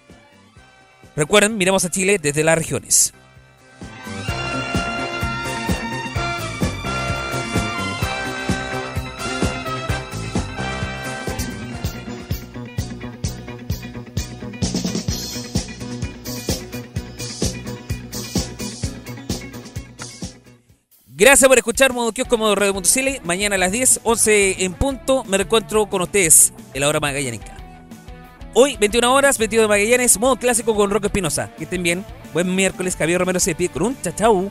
[1.15, 3.15] Recuerden, miramos a Chile desde las regiones.
[21.21, 23.23] Gracias por escuchar Modo Kiosco Modo Radio.cl.
[23.25, 27.59] Mañana a las 10, 11 en punto, me reencuentro con ustedes en la hora magallánica.
[28.55, 31.51] Hoy, 21 horas, 22 de Magallanes, modo clásico con Roque Espinosa.
[31.59, 32.07] Que estén bien.
[32.33, 34.51] Buen miércoles, Javier Romero se pide con un chachau.